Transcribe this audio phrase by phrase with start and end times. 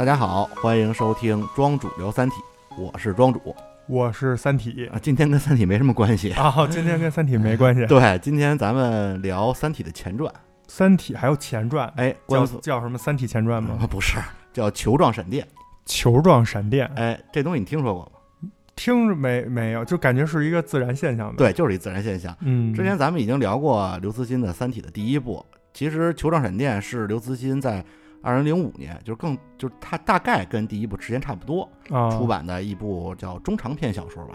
[0.00, 2.36] 大家好，欢迎收听庄主聊三体，
[2.78, 3.54] 我是庄主
[3.86, 4.98] 我是三体啊。
[4.98, 7.84] 今天跟三体没什么关系，啊， 今天跟三体没关系。
[7.86, 10.32] 对，今天咱们聊三体的前传，
[10.68, 12.96] 三体还有前传，哎，叫叫什么？
[12.96, 13.76] 三体前传吗？
[13.78, 14.16] 啊不是
[14.54, 15.46] 叫球状闪电，
[15.84, 18.48] 球状闪电，哎，这东西你听说过吗？
[18.74, 22.34] 听着没没有，就感觉是一个自然现象的。，对，就是一自然现象。
[22.40, 27.84] 嗯，之前咱们已经聊过刘慈欣的《三体》的第一部，其实球状闪电是刘慈欣在
[28.22, 34.34] 二零零五年，就是更就是他大概跟第一部时间差不多，啊出版的一部叫中长篇小说吧，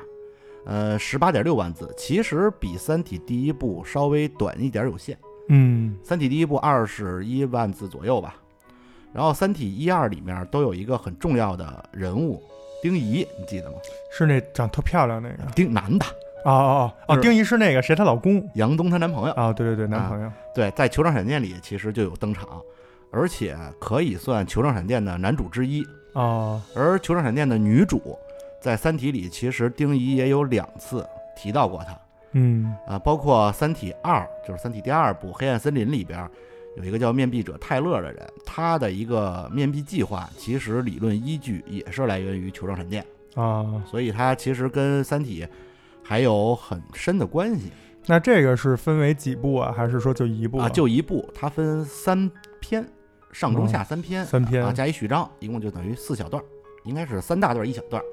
[0.65, 5.17] 呃，十八点六万字，其实比《三体》第一部稍微短一点儿有限，
[5.49, 8.35] 嗯《三体》第一部二十一万字左右吧。
[9.13, 12.43] 然后《三体》一二里面都有一个很重要的人物
[12.81, 13.77] 丁仪，你记得吗？
[14.11, 15.43] 是那长特漂亮那个。
[15.55, 16.05] 丁男的，
[16.43, 19.33] 哦哦哦哦，丁仪是那个谁她老公杨东她男朋友。
[19.35, 19.53] 啊？
[19.53, 20.29] 对对对，男朋友。
[20.53, 22.61] 对，在《球状闪电》里其实就有登场，
[23.15, 25.87] 而且可以算《球状闪电》的男主之一。
[26.13, 28.17] 哦而《球状闪电》的女主
[28.61, 31.05] 在《三体》里，其实丁仪也有两次
[31.35, 31.97] 提到过她。
[32.33, 36.29] 嗯啊，包括《三体二》，就是《三体》第二部《黑暗森林》里边
[36.75, 43.05] 有一个叫面壁者泰勒的人，他的一个面壁计划，其实理论依据也是来源于球状闪电，
[43.35, 45.43] 啊，所以它其实跟《三体》
[46.03, 47.71] 还有很深的关系
[48.07, 49.73] 那这个是分为几部啊？
[49.75, 50.69] 还是说就一部啊。
[50.69, 52.85] 就一部，它分三篇，
[53.35, 56.45] 上中下三篇，三篇啊，加一序章，一共就等于四小段儿，
[56.85, 58.05] 应该是三大段儿一小段儿，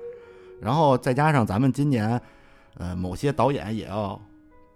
[0.60, 2.20] 然后再加上咱们今年，
[2.76, 4.20] 呃，某些导演也要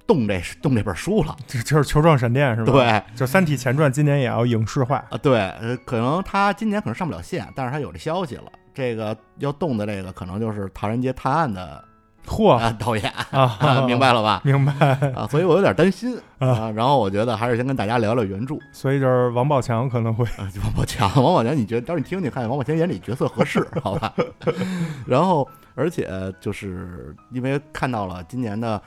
[0.07, 3.03] 动这动这本书了，这就是球状闪电是吧？，对。
[3.17, 5.05] 就《三体》前传今年也要影视化。
[5.11, 8.45] 啊，对，呃，可能他今年可能上不了线，但是他有这消息了。
[8.73, 11.85] 这个要动的这个，可能就是《唐人街探案》的
[12.27, 14.41] 嚯啊导演， 啊，明白了吧？
[14.45, 14.73] 明白。
[15.15, 16.71] 啊，所以我有点担心啊啊。
[16.71, 20.49] 然后我觉得还是先跟大家聊聊原著所以就是王宝强可能会啊。
[20.63, 21.81] 王宝强，王宝强，你觉得？
[21.83, 24.13] 到时候你听听看，王宝强演里角色合适，好吧？
[25.07, 26.11] 然后，而且
[26.41, 28.81] 就是因为看到了今年的。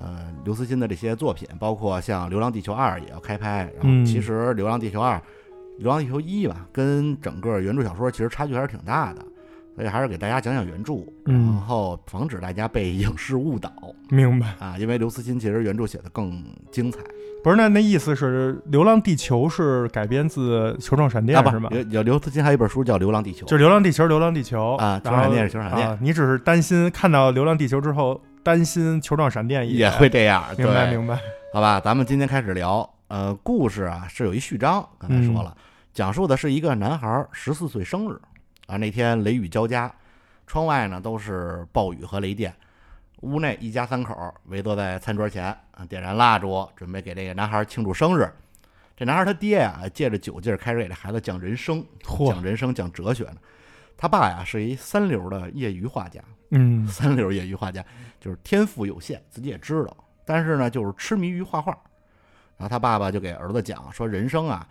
[0.00, 5.16] 呃，刘慈欣的这些作品，包括像《流浪地球二》也要开拍，然后嗯其实《流浪地球二》
[5.78, 9.20] 流浪地球一》吧，跟整个原著小说其实差距还是挺大的，
[9.78, 10.94] 所以还是给大家讲讲原著，
[11.26, 13.72] 嗯然后防止大家被影视误导
[14.10, 14.48] 明白。
[14.58, 16.98] 啊，因为刘慈欣其实原著写的更精彩
[17.44, 21.70] 不是，那那意思是《流浪地球》是改编自《球状闪电是吗？
[21.70, 31.16] 有有刘慈欣还有一本书叫《流浪地球》，就是《流浪地球》，《流浪地球》啊球然后闪电是球闪电啊，你只是担心看到《流浪地球》之后，担心球状闪电也会这样， 明白明白。
[31.54, 35.56] 好吧，咱们今天开始聊，呃，故事啊是有一序章，刚才嗯说了，
[35.94, 38.18] 讲述的是一个男孩十四岁生日
[38.68, 39.92] 啊，那天雷雨交加，
[40.46, 42.54] 窗外呢都是暴雨和雷电，
[43.22, 48.30] 屋内一家三口围坐在餐桌前啊，点燃蜡烛，准备给这个男孩庆祝生日。
[48.94, 53.36] 这男孩他爹呀，借着酒劲儿开始给这孩子讲人生，讲人生，讲哲学呢。
[53.96, 57.82] 他爸呀是一三流的业余画家，嗯 三流业余画家，
[58.20, 59.96] 就是天赋有限，自己也知道，
[60.26, 61.72] 但是呢，就是痴迷于画画。
[62.58, 64.68] 然后他爸爸就给儿子讲说，人生啊，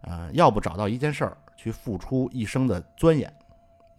[0.00, 3.32] 呃，要不找到一件事儿去付出一生的钻研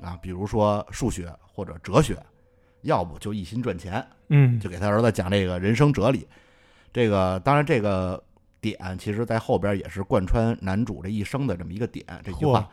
[0.01, 2.17] 啊，比如说数学或者哲学，
[2.81, 6.27] 要不就一心赚钱，嗯就给他儿子讲这个人生哲理。
[6.93, 8.21] 这个当然，这个
[8.61, 12.69] 点其实在后边也是贯穿男主这一生的这么一个点，这句话。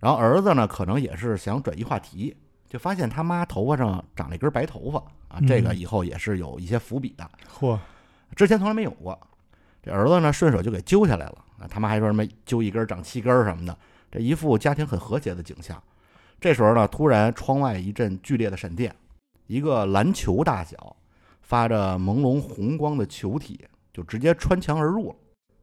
[0.00, 2.36] 然后儿子呢，可能也是想转移话题，
[2.68, 4.98] 就发现他妈头发上长了一根白头发
[5.28, 7.26] 啊，这个嗯以后也是有一些伏笔的，
[7.58, 7.78] 嚯
[8.36, 9.18] 之前从来没有过。
[9.82, 13.78] 这儿子呢，顺手就给揪下来了啊，他妈还说什么揪一根长七根儿什么的，
[14.14, 15.82] 这一副家庭很和谐的景象。
[16.40, 18.94] 这时候呢，突然窗外一阵剧烈的闪电，
[19.48, 20.94] 一个篮球大小、
[21.42, 25.16] 发着朦胧红光的球体就直接穿墙而入了，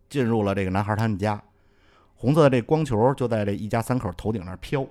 [0.10, 1.42] 进入了这个男孩他们家。
[2.14, 4.86] 红色的这光球就在这一家三口头顶那儿飘，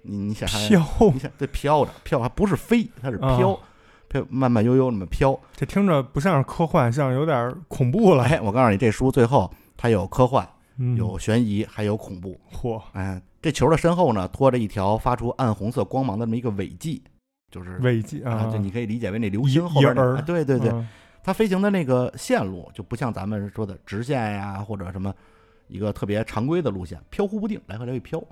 [0.00, 3.60] 你你想象，飘，你想这飘着飘，还不是飞，它是啊飘，
[4.08, 5.38] 飘慢慢悠悠那么飘。
[5.54, 8.24] 这听着不像是科幻，像有点恐怖了。
[8.24, 12.40] 哎，我告诉你，这书最后它有科幻，嗯有悬疑，还有恐怖。
[12.52, 17.02] 嚯哎，这球的身后呢，拖着一条发出暗红色光芒的这么一个尾迹，
[17.50, 20.88] 就是尾迹啊，就你可以理解为那流一星后边儿哎对对对，嗯
[21.24, 25.14] 它飞行的那个线路就不像咱们说的直线呀，或者什么
[25.66, 28.22] 一个特别常规的路线，飘忽不定，来回来回飘，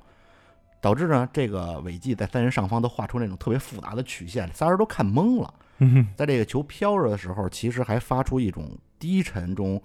[0.80, 5.52] 导致呢这个尾迹在三人上方都画出那种特别复杂的曲线，仨人都看懵了。
[5.78, 9.78] 嗯在这个球飘着的时候，其实还发出一种低沉中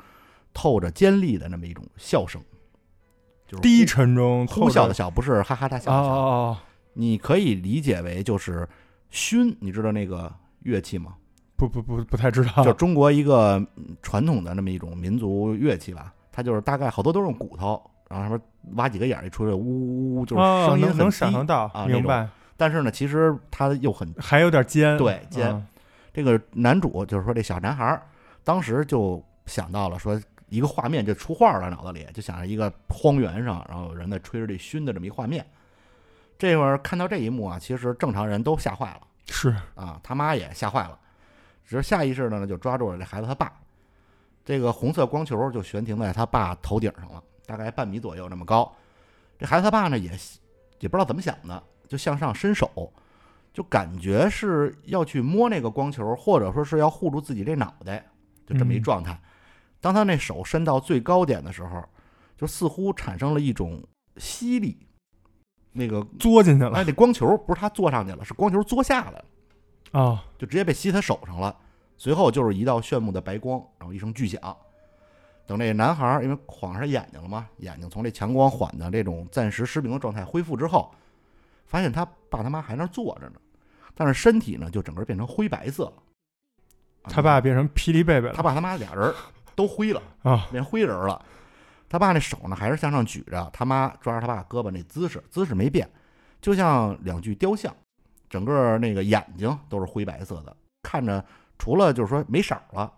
[0.54, 2.42] 透着尖利的那么一种笑声，
[3.48, 6.14] 就是低沉中呼笑的的笑，不是哈哈大笑哦的笑。
[6.14, 6.58] 哦
[6.94, 8.68] 你可以理解为就是
[9.10, 10.30] 埙，你知道那个
[10.64, 11.16] 乐器吗？
[11.56, 18.42] 不不不不太知道，就中国一个嗯传统的那么一种民族乐器吧，它就是大概好多都是用骨头，然后上面
[18.76, 22.28] 挖几个眼儿一出来，呜呜呜，就是啊，声音很能想象到，啊明白，
[22.58, 25.50] 但是呢，其实它又很还有点尖，对尖。
[25.50, 25.66] 嗯
[26.14, 28.06] 这个男主就是说这小男孩儿，
[28.44, 30.22] 当时就想到了说
[30.52, 35.46] 一个画面就出画了，脑子里就想着一个荒原上，然后有人在吹着这熏的这么一画面。
[36.38, 41.00] 这会儿看到这一幕啊，其实正常人都吓坏了是，啊，他妈也吓坏了，
[41.66, 43.50] 只是下意识的呢就抓住了这孩子他爸，
[44.44, 48.70] 这个红色光球就悬停在他爸头顶上了，大概半米左右那么高。
[49.40, 50.12] 这孩子他爸呢也
[50.80, 52.92] 也不知道怎么想的，就向上伸手，
[53.54, 58.06] 就感觉是要去摸那个光球，或者说是要护住自己这脑袋，
[58.46, 59.18] 就这么一嗯状态。
[59.82, 61.84] 当他那手伸到最高点的时候，
[62.38, 63.84] 就似乎产生了一种
[64.16, 64.88] 吸力，
[65.74, 69.12] 那个作进去了哎，那光球不是他坐上去了，是光球坐下来
[69.92, 71.54] 了，啊，就直接被吸他手上了。
[71.98, 74.40] 随后就是一道炫目的白光，然后一声巨响。
[75.46, 80.94] 等这男孩儿因为晃上眼睛了嘛，眼睛从这强光缓的这种暂时失明的状态恢复之后，
[81.66, 83.40] 发现他爸他妈还那儿坐着呢，
[83.94, 85.94] 但是身体呢就整个变成灰白色了。
[87.02, 89.14] 啊他爸变成霹雳贝贝了，他爸他妈俩人
[89.56, 91.24] 都灰了，啊，变灰人了。
[91.90, 95.90] 他爸那手呢还是向上举着，他妈抓着他爸胳膊那姿势，姿势没变，
[96.42, 97.76] 就像两具雕像，
[98.30, 101.24] 整个那个眼睛都是灰白色的，看着
[101.60, 102.92] 除了就是说没色了，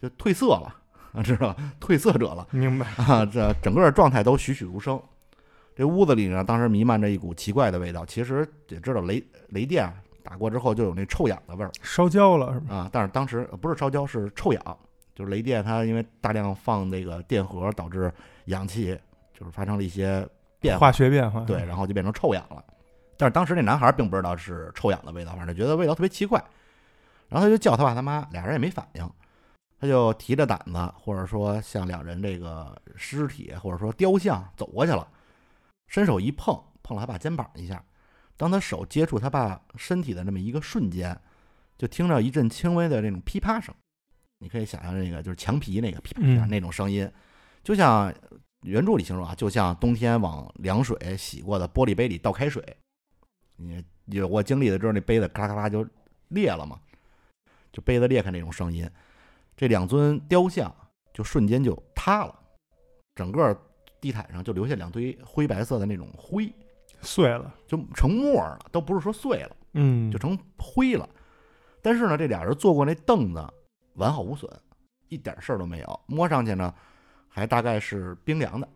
[0.00, 0.74] 就褪色了，
[1.12, 5.00] 啊， 知道吧褪色者了明白， 啊，这整个状态都栩栩如生。
[5.74, 8.04] 这屋子里呢，当时弥漫着一股奇怪的味道。
[8.04, 12.74] 其实也知道雷雷电啊打过之后就有那臭氧的味儿，烧焦了是吧？
[12.74, 14.78] 啊，但是当时呃不是烧焦，是臭氧，
[15.18, 18.12] 就是雷电它因为大量放那个电荷，导致
[18.44, 18.96] 氧气
[19.34, 20.24] 就是发生了一些
[20.60, 22.62] 变化，化学变化，对，然后就变成臭氧了。
[23.16, 26.38] 但是当时那男孩并不知道是臭氧的味道，反正觉得味道特别奇怪，
[27.28, 29.10] 然后他就叫他爸他妈，俩人也没反应，
[29.80, 35.04] 他就提着胆子，或者说向两人这个尸体或者说雕像走过去了，
[35.88, 37.82] 伸手一碰，碰了他爸肩膀一下。
[38.36, 41.20] 当他手接触他爸身体的那么一个瞬间，
[41.76, 43.74] 就听到一阵轻微的那种噼啪声。
[44.38, 47.10] 你可以想象那个就是墙皮那个噼啪啪嗯那种声音，
[47.62, 48.12] 就像
[48.62, 52.62] 原著里形容啊，就像冬天往凉水洗过的玻璃杯里倒开水。
[53.56, 55.86] 你有过经历的知道那杯子咔啦咔啦就
[56.28, 56.78] 裂了嘛，
[57.72, 58.88] 就杯子裂开那种声音。
[59.56, 60.72] 这两尊雕像
[61.12, 62.34] 就瞬间就塌了，
[63.16, 63.60] 整个
[64.00, 66.48] 地毯上就留下两堆灰白色的那种灰，
[67.00, 71.08] 碎了，就成沫了，都不是说碎了，嗯，就成灰了。
[71.82, 73.44] 但是呢，这俩人坐过那凳子
[73.98, 74.50] 完好无损，
[75.08, 76.00] 一点事儿都没有。
[76.06, 76.72] 摸上去呢，
[77.28, 78.68] 还大概是冰凉的，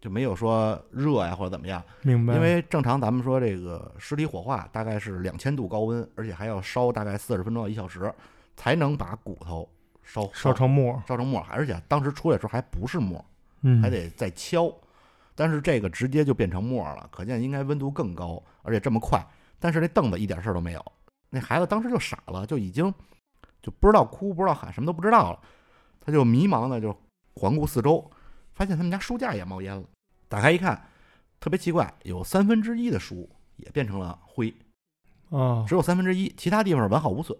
[0.00, 1.82] 就没有说热呀或者怎么样。
[2.02, 8.12] 明白，因为正常咱们说这个尸体火化大概是两千度高温，而且还要烧大概四十分钟到一小时，
[8.56, 9.68] 才能把骨头
[10.02, 13.24] 烧烧成沫，烧成沫，而且当时出来的时候还不是沫，
[13.62, 14.72] 嗯，还得再敲。
[15.34, 19.24] 但是这个直接就变成沫了，可见应该温度更高，而且这么快。
[19.58, 20.84] 但是那凳子一点事儿都没有，
[21.30, 22.92] 那孩子当时就傻了，就已经
[23.62, 25.40] 就不知道哭不知道喊，什么都不知道了。
[26.00, 26.96] 他就迷茫的就
[27.34, 28.10] 环顾四周，
[28.54, 29.84] 发现他们家书架也冒烟了。
[30.28, 30.88] 打开一看，
[31.38, 34.54] 特别奇怪，有三分之一的书也变成了灰，
[35.30, 37.36] 啊，只有三分之一，其他地方完好无损。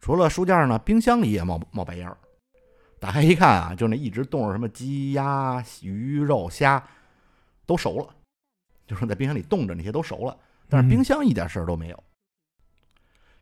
[0.00, 2.16] 除了书架呢，冰箱里也冒冒白烟儿。
[2.98, 6.86] 打开一看啊，就那一直冻着什么鸡鸭鱼肉虾，
[7.64, 8.14] 都熟了，
[8.86, 10.36] 就是在冰箱里冻着那些都熟了，
[10.68, 12.04] 但是冰箱一点事儿都没有。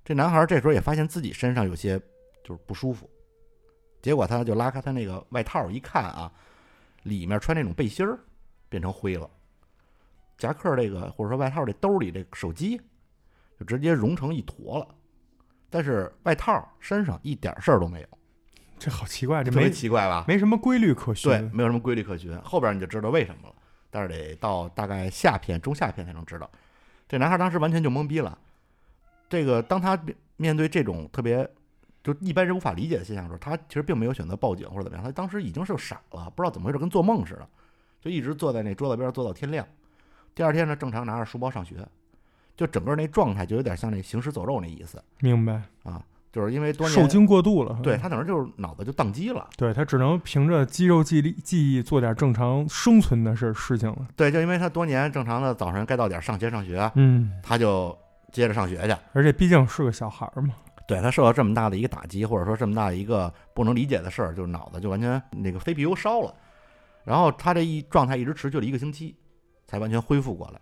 [0.09, 2.01] 这男孩这时候也发现自己身上有些
[2.43, 3.11] 就是不舒服，
[4.01, 6.33] 结果他就拉开他那个外套一看啊，
[7.03, 8.19] 里面穿那种背心儿
[8.71, 9.29] 变成灰了，
[10.39, 12.81] 夹克这个或者说外套这兜里这手机
[13.61, 14.89] 就直接融成一坨了，
[15.69, 18.09] 但是外套身上一点事儿都没有，
[18.79, 20.25] 这好奇怪，这没奇怪吧？
[20.27, 22.35] 没什么规律可循，对，没有什么规律可循。
[22.41, 23.55] 后边你就知道为什么了，
[23.91, 26.51] 但是得到大概下篇、中下篇才能知道。
[27.07, 28.39] 这男孩当时完全就懵逼了。
[29.29, 31.49] 这个当他面面对这种特别
[32.03, 37.49] 就一般人无法理解的现象的时候，他其实并没有选择报警或者怎么样，他当时已经是傻了，不知道怎么回事，跟做梦似的，
[38.01, 39.67] 就一直坐在那桌子边坐到天亮。
[40.35, 41.77] 第二天呢，正常拿着书包上学，
[42.57, 46.01] 就整个那状态就有点像那行尸走肉那意思明白，啊，
[46.33, 49.49] 就是因为多年受惊过度了，对他等于就是脑子就宕机了。
[49.57, 54.07] 对他只能凭着肌肉记忆记忆做点正常生存的事事情了。
[54.15, 57.97] 对，就因为他多年正常的早晨该到点上学上学，嗯，他就
[58.33, 58.97] 接着上学去。
[59.13, 60.55] 而且毕竟是个小孩儿嘛，
[60.87, 66.35] 对他受到这么大的一个打击，或者说这么大的一个不能理解的事儿，就是脑子就完全那个非皮油烧了。
[67.05, 69.17] 然后他这一状态一直持续了一个星期，
[69.67, 70.61] 才完全恢复过来。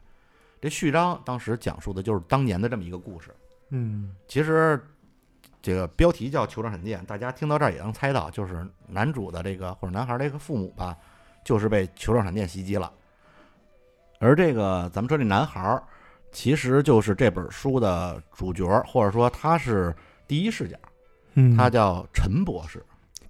[0.60, 3.34] 这序章当时讲述的就是当年的这么一个故事。
[3.70, 4.80] 嗯，其实
[5.60, 10.96] 这个标题叫《球状闪电》，大家听到这儿也能猜到，就是男主的这个或者男孩儿这个父母吧，
[11.44, 12.92] 就是被球状闪电袭击了。
[14.18, 15.82] 而这个咱们说这男孩儿，
[16.32, 19.94] 其实就是这本书的主角，或者说他是
[20.28, 20.76] 第一视角，
[21.34, 22.84] 嗯，他叫陈博士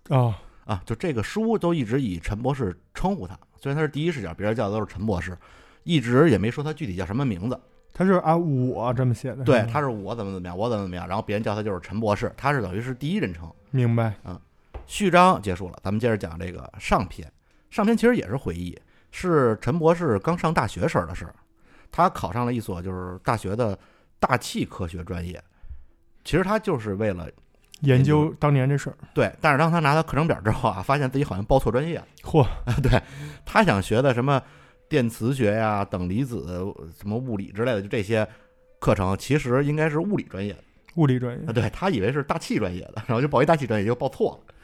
[0.08, 0.34] 哦，
[0.64, 0.82] 啊。
[0.84, 5.36] 就这个书都一直以陈博士称呼他，虽然他是第一视角，别人叫的都是陈博士，
[5.84, 7.58] 一直也没说他具体叫什么名字。
[7.94, 8.38] 他是按
[8.68, 13.50] 我这么写的，对，他是我怎么怎么样，我怎么怎么样，然后别人叫他就是陈博士，他是等于是第一人称。
[13.70, 14.38] 明白，嗯
[14.86, 17.26] 序章结束了，咱们接着讲这个上篇。
[17.70, 18.78] 上篇其实也是回忆，
[19.10, 21.34] 是陈博士刚上大学时候的事儿。
[21.90, 23.78] 他考上了一所就是大学的
[24.18, 25.42] 大气科学专业，
[26.24, 27.28] 其实他就是为了
[27.80, 32.06] 研究当年这事儿，对，但是当他拿到课程表之后啊，发现自己好像报错专业了。
[32.22, 32.46] 嚯，
[32.82, 33.00] 对
[33.44, 34.42] 他想学的什么
[34.88, 36.46] 电磁学呀、等离子、
[36.98, 38.26] 什么物理之类的，就这些
[38.78, 40.64] 课程，其实应该是物理专业的。
[40.96, 44.54] 物理专业啊，，对他以为是大气专业的，然后就报一大气专业，就报错了。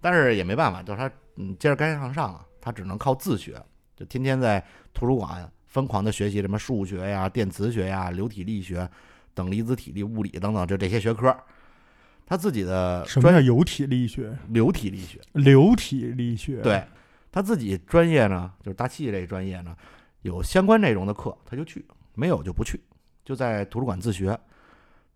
[0.00, 3.60] 但是也没办法，就是他嗯接着该上上啊，他只能靠自学，
[3.96, 8.88] 就天天在图书馆疯狂的学习什么数学呀、电磁学呀、流体力学、
[9.34, 11.34] 等离子体力、物理等等，就这些学科。
[12.26, 14.36] 他自己的什么专叫有体力学？
[14.48, 16.82] 流体力学，流体力学，对
[17.32, 19.74] 他自己专业呢，就是大气这个专业呢，
[20.22, 21.84] 有相关内容的课他就去，
[22.14, 22.78] 没有就不去，
[23.24, 24.38] 就在图书馆自学。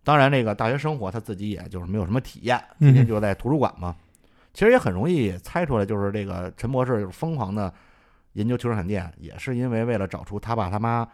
[0.04, 3.94] 当然，那个大学生活他自己也就是没有什么体验，天天就在图书馆嘛。
[4.54, 7.72] 其实也很容易猜出来，就是这个陈博士就是疯狂的
[8.34, 11.06] 研究球状闪电，也是因为为了找出他爸他妈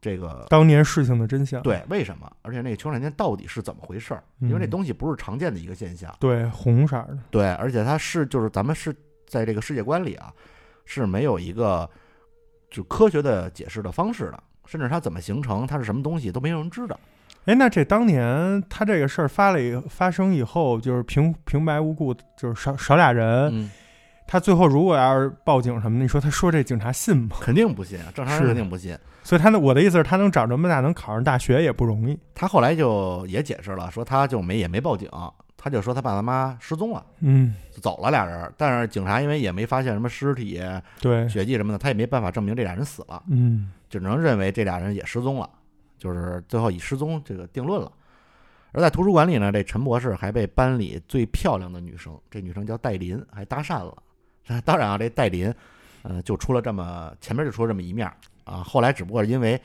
[0.00, 4.22] 这个当年事情的真相，对为什么，而且那个球状闪电到底是怎么回事儿？
[4.38, 6.14] 因为这嗯东西不是常见的一个现象。
[6.18, 8.94] 对，红色儿的，对，而且它是就是咱们是
[9.26, 10.32] 在这个世界观里啊，
[10.84, 11.88] 是没有一个
[12.70, 16.98] 就科学的解释的方式的，甚至它怎么形成，它是什么东西都没有人知道。
[17.46, 23.70] 哎，那这当年他这个事儿发了以发生以后，就是平平白无故就是少少俩人，嗯，
[24.32, 27.36] 他最后如果要是报警什么的，你说他说这警察信吗？
[27.40, 28.96] 肯定不信啊，正常人肯定不信。
[29.24, 32.16] 所以他那我的意思是，他能长这么大能考上大学也不容易。
[32.32, 35.10] 他后来就也解释了，说他就没也没报警，
[35.56, 38.52] 他就说他爸他妈失踪了，嗯，就走了俩人。
[38.56, 40.62] 但是警察因为也没发现什么尸体、
[41.00, 45.50] 对，血迹什么的，他也没办法证明这俩人死了，嗯只能认为这俩人也失踪了，
[45.98, 47.90] 就是最后以失踪这个定论了。
[48.70, 53.92] 而在图书馆里呢，这陈博士还被班里最漂亮的女生，这女生叫戴琳，还搭讪了。
[54.64, 55.52] 当然啊，这戴琳，
[56.02, 58.62] 呃，就出了这么前面就出了这么一面儿啊。
[58.62, 59.60] 后来只不过是因为，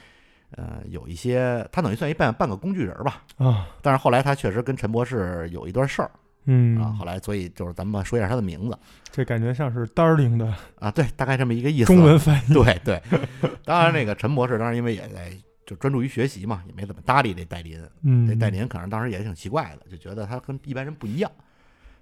[0.51, 3.23] 呃，有一些他等于算一半半个工具人吧。
[3.37, 6.11] 啊，但是后来他确实跟陈博士有一段事儿
[6.45, 6.91] 嗯啊。
[6.99, 8.77] 后来所以就是咱们说一下他的名字
[9.11, 11.87] 这感觉像是 darling 的啊，对，大概这么一个意思。
[11.87, 12.53] 中文翻译。
[12.53, 13.01] 对对，
[13.65, 15.31] 当然那个陈博士当然因为也在
[15.65, 17.81] 就专注于学习嘛，也没怎么搭理这戴琳。
[18.03, 21.31] 嗯，这戴琳可能当时也挺奇怪的，就觉得他跟一般人不一样。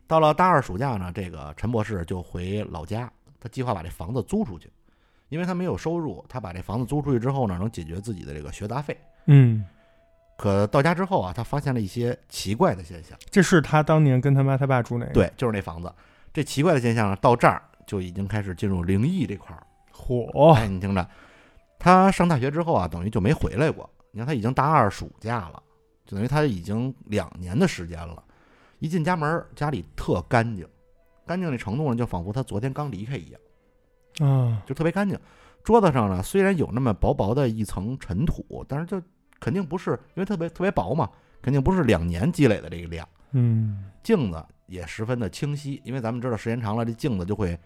[0.07, 4.71] 到了大二暑假呢，这个陈博士就回老家，他计划把这房子租出去，
[5.29, 8.95] 因为他没有收入，他把这房子租出去之后呢，能解决自己的这个学杂费。
[9.25, 9.65] 嗯，
[10.37, 13.17] 可到家之后啊，他发现了一些奇怪的现象。
[13.31, 15.91] 这是他当年跟他妈他爸住那个。，对，就是那房子。
[16.33, 19.65] 这奇怪的现象呢，到这儿就已经开始进入灵异这块儿。
[19.91, 21.07] 火，哎，你听着，
[21.79, 23.89] 他上大学之后啊，等于就没回来过。
[24.11, 25.63] 你看，他已经大二暑假了，
[26.05, 28.21] 就等于他已经两年的时间了。
[28.83, 30.67] 一进家门儿，家里特干净，
[31.25, 35.17] 干净的程度呢，就仿佛他昨天刚离开一样，啊，就特别干净。
[35.63, 39.01] 桌子上呢，虽然有那么薄薄的一层尘土，但是就
[39.39, 41.09] 肯定不是，因为特别特别薄嘛，
[41.41, 43.07] 肯定不是两年积累的这个量。
[43.31, 47.57] 嗯，镜子也十分的清晰，因为咱们知道时间长了，这镜子就会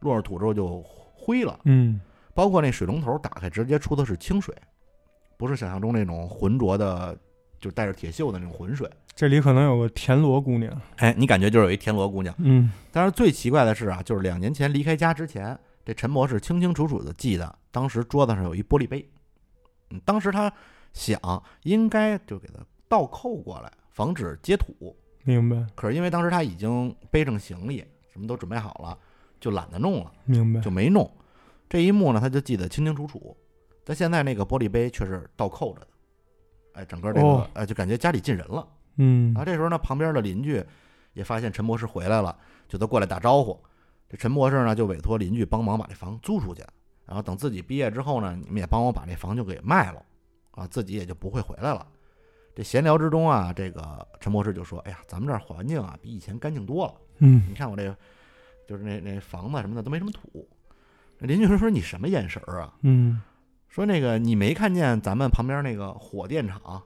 [0.00, 1.56] 落上土之后就灰了。
[1.66, 2.00] 嗯，
[2.34, 4.52] 包括那水龙头打开，直接出的是清水，
[5.36, 7.16] 不是想象中那种浑浊的，
[7.60, 8.90] 就带着铁锈的那种浑水。
[9.14, 10.80] 这里可能有个田螺姑娘。
[10.96, 12.34] 哎，你感觉就是有一田螺姑娘。
[12.38, 19.08] 嗯，但是最奇怪的是啊，就是两年前离开家之前，这陈博士清清楚楚的记得，当时桌子上有一玻璃杯。
[19.90, 20.52] 嗯，当时他
[20.92, 21.20] 想
[21.62, 22.54] 应该就给它
[22.88, 24.96] 倒扣过来，防止接土。
[25.22, 28.98] 明白，可是因为当时他已经背上行李，什么都准备好了，
[29.40, 30.12] 就懒得弄了。
[30.24, 30.70] 明白就。
[30.70, 31.08] 没弄。
[31.68, 33.36] 这一幕呢，他就记得清清楚楚。
[33.84, 35.86] 但现在那个玻璃杯却是倒扣着的，
[36.72, 38.66] 哎，整个这个、哦哎，就感觉家里进人了。
[38.96, 40.64] 嗯啊，这时候呢，旁边的邻居
[41.12, 42.36] 也发现陈博士回来了，
[42.68, 43.58] 就都过来打招呼。
[44.08, 46.62] 这陈博士呢，就委托邻居帮忙把这房租出去，
[47.06, 50.02] 然后等自己毕业之后呢，你们也帮我把这房就给卖了，
[50.52, 51.86] 啊，自己也就不会回来了。
[52.54, 57.96] 这闲聊之中啊，这个陈博士就说：“哎呀，咱们这儿环境啊，比以前干净多了。”嗯你看我这，
[58.66, 60.48] 就是那那房子什么的都没什么土。
[61.18, 62.74] 邻居说说你什么眼神儿啊？
[62.82, 63.20] 嗯
[63.68, 66.80] 说那个你没看见咱们旁边那个火电厂，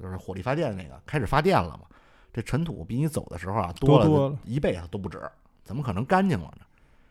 [0.00, 1.84] 就是火力发电那个开始发电了嘛？
[2.32, 5.20] 这尘土比你走的时候啊多了一倍啊都不止，
[5.64, 6.64] 怎么可能干净了呢？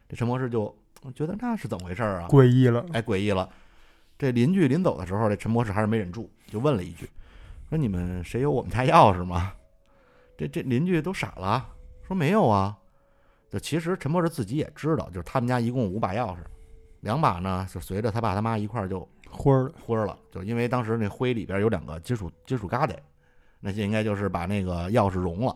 [0.08, 0.74] 这陈博士就
[1.14, 2.28] 觉得那是怎么回事儿啊？
[2.30, 2.86] 诡异了。
[2.94, 3.50] 哎，诡异了。
[4.18, 7.10] 这邻居临走的时候，这陈博士还是没忍住，就问了一句
[7.70, 9.54] ：“说你们谁有我们家钥匙吗？”
[10.38, 11.68] 这这邻居都傻了，
[12.08, 12.78] 说没有啊。
[13.50, 16.40] 就其实陈博士自己也知道，就是他们家一共五把钥匙，
[17.02, 22.96] 两把呢就随着他爸他妈一块儿就灰儿灰儿了，就因为当时那灰里边有两个金属金属疙瘩，
[23.60, 25.56] 那些应该就是把那个钥匙融了，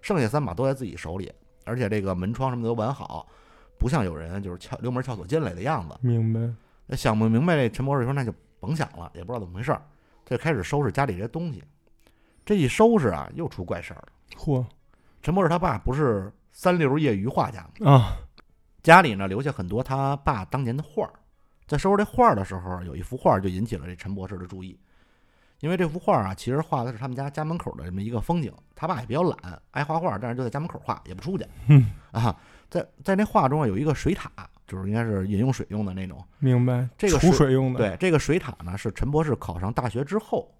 [0.00, 1.32] 剩下三把都在自己手里，
[1.64, 3.26] 而且这个门窗什么的都完好，
[3.78, 5.96] 不像有人就是撬溜门撬锁进来的样子。
[6.00, 6.40] 明白。
[6.86, 9.80] 那想不明白，这陈博士说那就甭想了，也不知道怎么回事儿，
[10.24, 11.64] 他就开始收拾家里这些东西。
[12.44, 14.08] 这一收拾啊，又出怪事儿了。
[14.36, 14.64] 嚯
[15.22, 17.90] 陈博士他爸不是三流业余画家吗？
[17.90, 18.16] 啊，
[18.82, 21.12] 家里呢留下很多他爸当年的画儿，
[21.66, 24.78] 在收拾这画儿的时候，有一幅画儿就引起了这陈博士的注意，
[25.60, 28.52] 因为这幅画儿啊，其实画的是他们家家门口的这么一个风景。
[28.74, 31.46] 他爸也比较懒，爱画画，但是就在家门口画，也不出去。
[31.68, 32.36] 嗯啊，
[32.68, 34.30] 在在那画中啊有一个水塔，
[34.66, 36.22] 就是应该是饮用水用的那种。
[36.38, 36.88] 明白。
[36.98, 40.52] 这个储水用的。，对，这个水塔呢是陈博士考上大学之后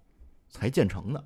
[0.49, 1.23] 才建成的，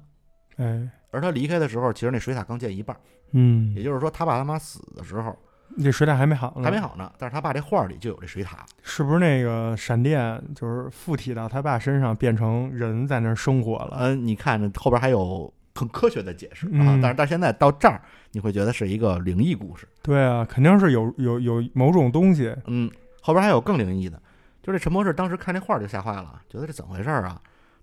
[0.57, 2.99] 哎，而他离开的时候，其实那水塔刚建一半儿，
[3.31, 5.37] 嗯也，就是说他爸他妈死的时候
[5.77, 6.79] 这水塔还没好呢，还没。
[6.79, 8.65] 好呢，但是他爸这画儿里就有这水塔。
[8.81, 13.97] 是不是那个闪电就是附体到他爸身上，变成人在那儿生活了？
[13.99, 19.87] 嗯，你看这后边还有很科学的解释啊，嗯但是到现在到这儿，你会觉得是一个灵异故事。
[20.01, 22.55] 对啊，肯定是有有有某种东西。
[22.67, 22.89] 嗯，
[23.21, 24.21] 后边还有更灵异的，
[24.63, 27.39] 就这陈博士当时看这画儿就吓坏了，觉得这怎么回事儿啊？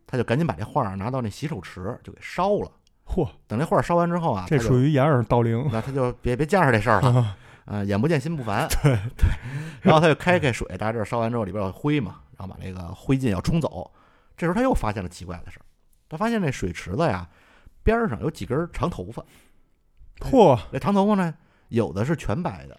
[0.06, 2.70] 他就赶紧把这画儿拿到那洗手池就给烧了。
[3.06, 5.68] 嚯，等这画儿烧完之后啊，这属于掩耳盗铃。
[5.72, 7.36] 那他就别别加上这事儿了。
[7.66, 8.66] 啊啊，眼不见心不烦。
[8.82, 9.28] 对 对，
[9.82, 13.90] 然后他就开开水，大家这烧完之后里边有灰嘛，然后把那个灰烬要冲走。
[14.36, 15.64] 这时候他又发现了奇怪的事儿，
[16.08, 17.28] 他发现那水池子呀
[17.82, 19.24] 边儿上有几根长头发，
[20.20, 21.34] 嚯，那长头发呢
[21.68, 22.76] 有的是全白的，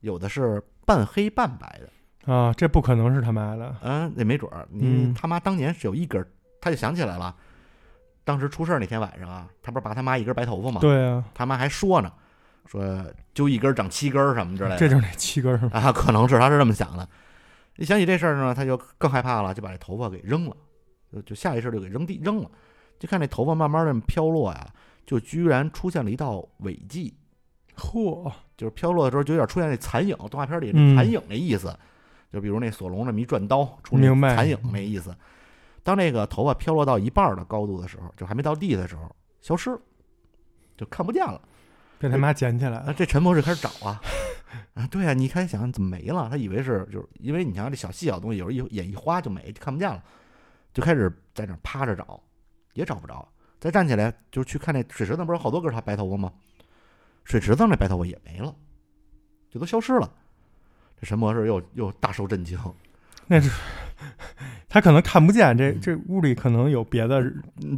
[0.00, 2.32] 有的是半黑半白的。
[2.32, 3.76] 啊，这不可能是他妈的。
[3.82, 6.26] 嗯，那没准儿，你嗯他妈当年是有一根儿，
[6.60, 7.34] 他就想起来了，
[8.24, 10.80] 当时出事儿那天晚上啊，他不是拔他妈一根白头发吗？
[10.80, 12.10] 对啊，他妈还说呢，
[12.66, 14.76] 说揪一根儿长七根儿什么之类的。
[14.78, 15.68] 这就是那七根儿。
[15.70, 17.08] 啊，可能是他是这么想的。
[17.76, 20.56] 一想起这事儿呢，他就更害怕了，就把这头发给扔了，
[21.12, 22.50] 就就下意识就给扔地扔了。
[22.98, 24.66] 就看这头发慢慢的飘落呀，
[25.04, 27.12] 就居然出现了一道尾迹，
[27.76, 31.76] 嚯，就是飘落的时候就有点出现那残影，动画片里嗯那残影那意思，
[32.32, 35.14] 就比如那索隆那么一转刀出那残影那意思。
[35.82, 39.80] 当那个头发飘落到一半儿的高度的时候，就还没到地的时候，消失了，
[40.76, 41.40] 就看不见了。
[41.98, 42.94] 被他妈捡起来啊，了。
[42.94, 44.00] 这陈博士开始找啊，
[44.74, 46.28] 啊，对啊，你开始想怎么没了？
[46.30, 50.02] 他以为是就是因为你想这小细小东西，有时候一眼一花就没，就看不见了，
[50.72, 52.20] 就开始在那儿趴着找，
[52.72, 53.26] 也找不着。
[53.60, 56.32] 再站起来就是去看那水池子，不是有好多根他白头发吗？
[57.24, 58.54] 水池子那白头发也没了，
[59.48, 60.12] 就都消失了。
[61.00, 62.58] 这陈博士又又大受震惊，
[63.26, 63.50] 那是
[64.68, 67.22] 他可能看不见，这这屋里可能有别的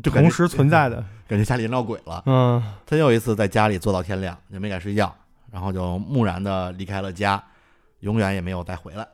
[0.02, 1.04] 同时存在的。
[1.28, 2.22] 感觉家里闹鬼了。
[2.26, 5.12] 嗯，他又一次在家里坐到天亮，也没敢睡觉，
[5.50, 7.42] 然后就木然的离开了家，
[8.00, 9.06] 永远也没有再回来。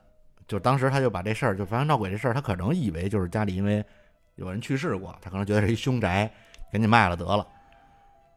[0.47, 3.83] 就当时他就把这事儿，就发生闹鬼这事儿，他可能以为就是家里因为
[4.35, 6.31] 有人去世过，他可能觉得是一凶宅，
[6.71, 7.47] 赶紧卖了得了。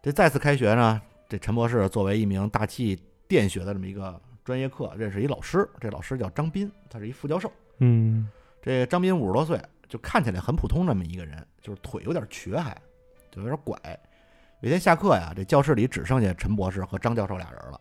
[0.01, 7.51] 这再次开学呢，这陈博士作为一名大气电学的这么一个专业课，认识一老师，这老师叫张斌，他是一副教授。
[7.79, 8.29] 嗯，
[8.65, 12.75] 这张斌五十多岁，就看起来很普通这么一个人，就是腿有点瘸，还
[13.30, 13.80] 就有点拐。
[14.62, 17.80] 有一天下课呀，这教室里只剩下陈博士和张教授俩人了。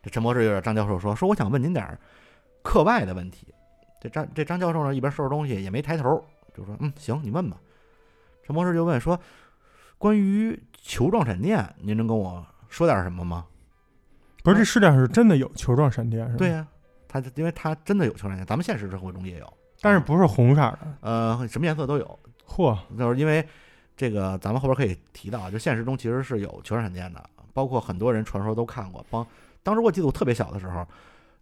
[0.00, 1.98] 这陈博士有点张教授说：“说我想问您点儿
[2.62, 3.52] 课外的问题。”
[4.00, 6.24] 这张这张教授呢，一边收拾东西也没抬头，
[6.56, 7.56] 就说：“嗯，行，你问吧。”
[8.46, 9.18] 陈博士就问说
[9.98, 13.44] ：“关于球状闪电，您能跟我说点什么吗
[14.44, 16.38] 不是，这世界上是真的有球状闪电？”是吗？
[16.38, 16.64] 对呀、
[17.08, 20.78] 他因为他真的有球状闪电，咱们现实生活中也有，但是不是红色的。
[21.02, 22.18] 呃什么颜色都有。
[22.48, 23.46] 嚯，就是因为
[23.94, 29.04] 这个，咱们后边可以提到，就现实中其实是有球状闪电的，包括很多人传说都看过。
[29.10, 29.26] 帮
[29.62, 30.86] 当时我记得我特别小的时候，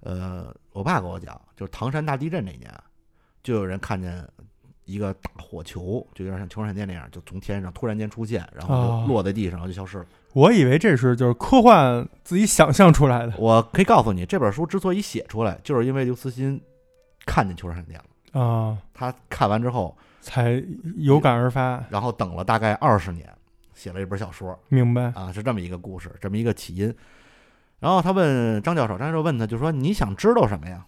[0.01, 2.73] 呃，我爸跟我讲，就是唐山大地震那年，
[3.43, 4.27] 就有人看见
[4.85, 10.07] 一个大火球，就有点像球状闪电那样，就从天上突然间出现，然后落在地上，然后就消失了。
[10.33, 16.61] 我以为这是就是科幻自己想象出来的我可以告诉你，这本书之所以写出来，就是因为刘慈欣
[17.27, 20.63] 看见球状闪电了，啊，他看完之后，才
[20.97, 21.83] 有感而发。
[21.91, 23.29] 然后等了大概二十年，
[23.75, 24.59] 写了一本小说。
[24.69, 25.13] 明白？
[25.15, 26.95] 啊，是这么一个故事，这么一个起因。
[27.81, 30.85] 然后他问张教授，张教授问他，就说你想知道什么呀？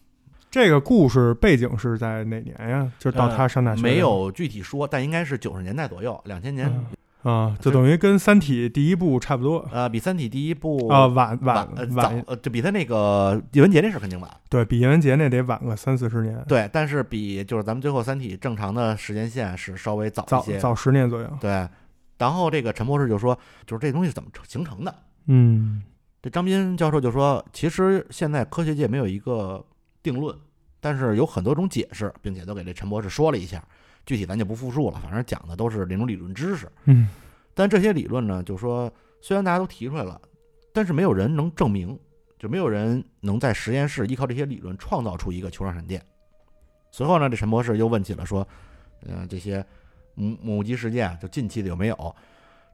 [0.50, 2.92] 这个故事背景是在哪年呀？
[2.98, 3.98] 就到他上大学、没。
[3.98, 6.70] 有具体说，但应该是九十年代左右，两千年。
[7.24, 14.30] 嗯啊，就等于跟《三体》第一部差不多呃，比《三体》第一部啊，晚晚呃晚早，呃，就比他那个叶文洁那事儿肯定晚。
[14.48, 20.58] 对比叶文洁那得晚个三四十年，对，但是比就是咱们最后《三体》正常的时间线是稍微早一些。
[20.58, 21.28] 早早十年左右。
[21.40, 21.68] 对，
[22.18, 24.94] 然后这个陈博士就说，就是这东西是怎么成形成的？
[25.26, 25.82] 嗯
[26.20, 29.64] 这张斌教授就说，其实现在科学界没有一个
[30.02, 30.37] 定论，
[30.80, 33.62] 但是有很多种解释，并且都给这陈博士说了一下。
[34.04, 36.70] 具体咱就不复述了，反正讲的都是那种理论知识。
[36.84, 37.08] 嗯
[37.54, 40.18] 但这些理论呢，就说虽然大家都提出来了，
[40.72, 41.98] 但是没有人能证明，
[42.38, 46.02] 就没有人能在实验室依靠这些理论创造出一个球状闪电。
[46.90, 48.46] 随后呢，这陈博士又问起了说，
[49.06, 49.62] 呃，这些
[50.14, 52.16] 目目击事件，就近期的有没有？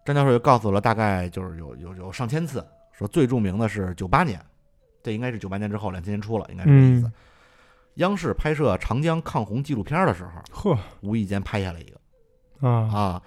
[0.05, 4.41] 张教授又告诉了大概就是有有有上千次，说最著名的是九八年，
[5.03, 7.07] 这应该是九八年之后，两千年初了，应该是这意思。
[7.09, 7.13] 嗯
[7.99, 12.69] 央视拍摄长江抗洪纪录片的时候，呵无意间拍下来一个。
[12.69, 13.23] 啊啊，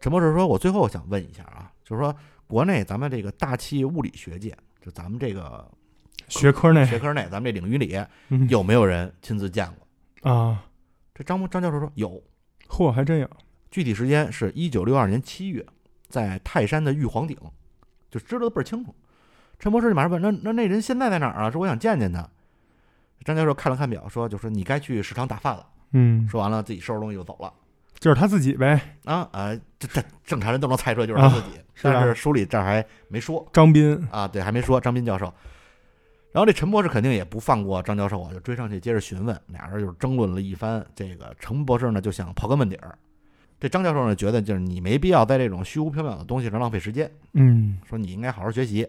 [0.00, 2.12] 陈博士说：“我最后想问一下啊，就是说
[2.48, 5.64] 国内咱们这个大气物理学界，就咱们这个
[6.26, 7.96] 学科内学科内，咱们这领域里
[8.30, 9.68] 嗯有没有人亲自见
[10.22, 10.64] 过啊，？”
[11.14, 12.20] 这张张教授说有，
[12.68, 13.30] 嚯还真有
[13.70, 15.64] 具体时间是一九六二年七月，
[16.08, 17.36] 在泰山的玉皇顶，
[18.10, 18.94] 就知道的倍儿清楚。
[19.58, 21.50] 陈博士就马上问：“那那那人现在在哪儿啊？
[21.50, 22.28] 说我想见见他。”
[23.22, 27.52] 张教授看了看表，说：“就说你该去食堂打饭了。”嗯，说完了，自己收拾东西就走了。
[27.98, 33.46] 就是他自己呗，啊啊，这这正常人都能猜出来就是他自己，是啊但是书里这儿还没说。
[33.52, 35.32] 张斌啊，对，还没说张斌教授。
[36.32, 40.84] 然后这陈博士肯定也不放过张教授啊，就追上去接着询问，俩人就是争论了一番。
[40.96, 42.98] 这个陈博士呢就想刨根问底儿，
[43.60, 48.88] 这张教授呢觉得就是你没必要在这种虚无缥缈的东西上浪费时间，嗯说你应该好好学习。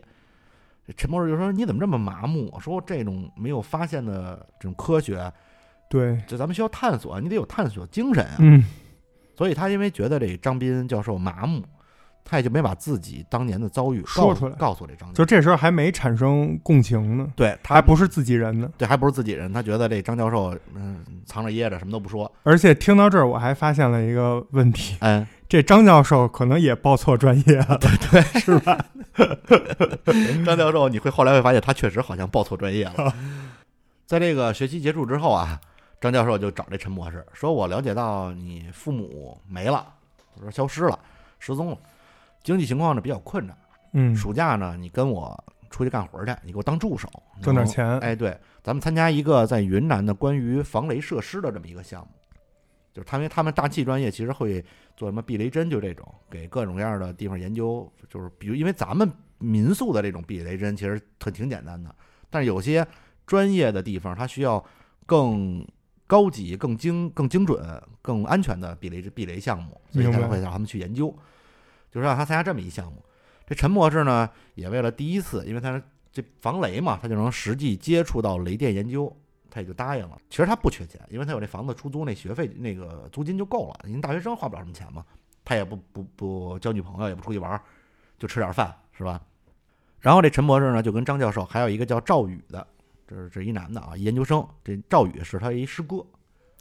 [0.86, 2.52] 这陈博士就说你怎么这么麻木？
[2.60, 5.32] 说这种没有发现的这种科学，
[5.90, 8.36] 对就咱们需要探索，你得有探索精神啊。
[8.40, 8.64] 嗯
[9.36, 11.64] 所以他因为觉得这张斌教授麻木，
[12.24, 15.14] 他也就没把自己当年的遭遇说出来告诉这张教授。
[15.14, 18.72] 就这时候还没产生共情呢，对他还不是自己人呢。
[18.78, 28.86] 对还不是自己人，他觉得这张教授嗯藏着掖着什么都不说，而且听到这儿，我还发现了一个问题，嗯，这张教授可能也报错专业了，对 是吧？
[30.46, 33.14] 张教授你会后来会发现他确实好像报错专业了。
[34.08, 35.60] 在这个学期结束之后啊，
[36.02, 39.86] 张教授就找这陈博士说：“我了解到你父母没了，
[40.36, 40.98] 我说消失了，
[41.40, 41.78] 失踪了，
[42.44, 43.56] 经济情况呢比较困难，
[43.94, 47.08] 嗯，暑假呢你跟我出去干活去，你给我当助手，
[47.42, 52.08] 挣点钱，哎，对，咱们参加一个在云南的关于防雷设施的这么一个项目，
[52.94, 54.64] 就是他们他们大气专业其实会
[54.96, 61.94] 做什么避雷针，就这种给各种各样的地方研究，就是比如因为咱们民宿的这种避雷针其实很挺简单的，
[62.30, 62.86] 但是有些
[63.26, 64.64] 专业的地方它需要
[65.06, 65.68] 更
[66.06, 71.10] 高级、更精、更精准、更安全的避雷避雷项目，所以才会让他们去研究，
[71.90, 73.04] 就是让他参加这么一项目。
[73.48, 79.14] 这陈博士呢，也为了第一次，因为他这防雷嘛，他就能实际接触到雷电研究，
[79.54, 80.18] 他也就答应了。
[80.32, 85.06] 其实他不缺钱，因为他有这房子出租那学费那个租金就够了，因为大学生花不了什么钱嘛。
[85.46, 87.62] 他也不不不交女朋友，也不出去玩儿，
[88.18, 89.22] 就吃点饭，是吧？
[90.00, 92.66] 然后这陈博士呢，就跟张教授还有一个叫赵宇的，
[93.08, 94.44] 这是这一男的啊，一研究生。
[94.64, 96.04] 这赵宇是他一师哥，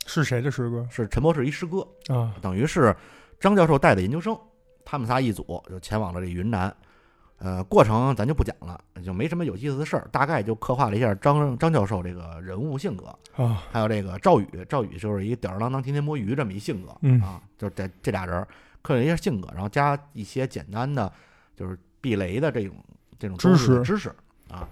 [0.04, 2.34] 是谁的师哥是陈博士一师哥，啊？
[2.42, 2.94] 等于是
[3.40, 4.38] 张教授带的研究生，
[4.84, 6.76] 他们仨一组就前往了这云南。
[7.44, 18.46] 呃，过程咱就不讲了，就没什么有意思的事儿，大概就刻画了一下张张教授这个人物性格，啊，还有这个赵宇，赵宇就是一个吊儿郎当、天天摸鱼这么一性格，嗯啊，就是这这俩人
[18.80, 21.12] 刻了一下性格，然后加一些简单的
[21.56, 22.76] 就是避雷的这种
[23.18, 24.14] 这种知识知识
[24.48, 24.68] 啊。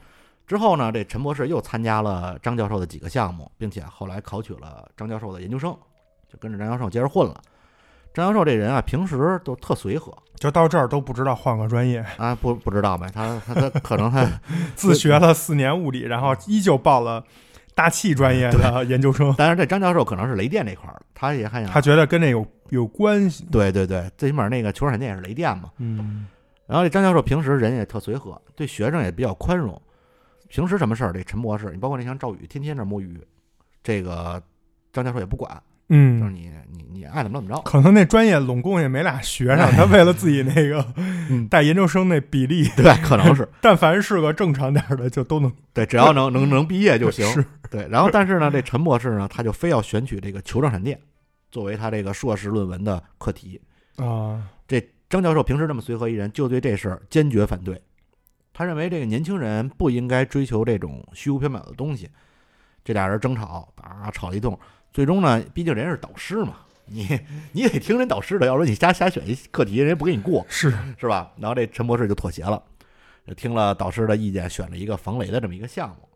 [0.46, 5.76] 之后呢，这陈博士又参加了张教授的几个项目，并且后来考取了张教授的研究生，
[6.28, 7.42] 就跟着张教授接着混了。
[8.12, 14.26] 张教授这人啊，平时都特随和就到这儿都不知道换个专业，啊，不不知道呗，他他他可能他
[14.74, 17.22] 自学了四年物理，然后依旧报了
[17.74, 19.34] 大气专业的研究生。
[19.36, 23.44] 但是这张教授可能是雷电这块儿的，他也还想他觉得跟这有有关系。
[23.52, 25.70] 对对对，最起码那个球闪电也是雷电嘛。
[25.78, 26.26] 嗯
[26.66, 29.80] 然后这张教授平时人也特随和，对学生也比较宽容。
[30.48, 33.20] 平时什么事儿，这陈博士，你包括那像赵宇，天天这摸鱼，
[33.82, 34.42] 这个
[34.92, 37.62] 张教授也不管，就是嗯，你你你爱怎么着怎么着。
[37.62, 47.26] 可能那专业拢共也没俩学上， 他为了自己那个嗯带研究生那比例， 对，可能是但凡是个正常点儿的，就都能对，只要能能能毕业就行。
[47.34, 50.98] 是对，然后但是呢，这陈博士呢，他就非要选取这个球状闪电
[51.50, 53.60] 作为他这个硕士论文的课题。
[53.96, 57.80] 啊，这张教授平时这么随和一人，就对这事儿坚决反对。
[58.52, 62.08] 他认为这个年轻人不应该追求这种虚无缥缈的东西。
[62.82, 64.58] 这俩人争吵，啊，吵一通，
[64.92, 67.06] 最终呢，毕竟人是导师嘛， 你
[67.52, 71.32] 你得听人导师的，要说你瞎瞎选一课题，人家不给你过，是是吧？
[71.38, 72.62] 然后这陈博士就妥协了，
[73.36, 76.08] 听了导师的意见，选了一个防雷的这么一个项目。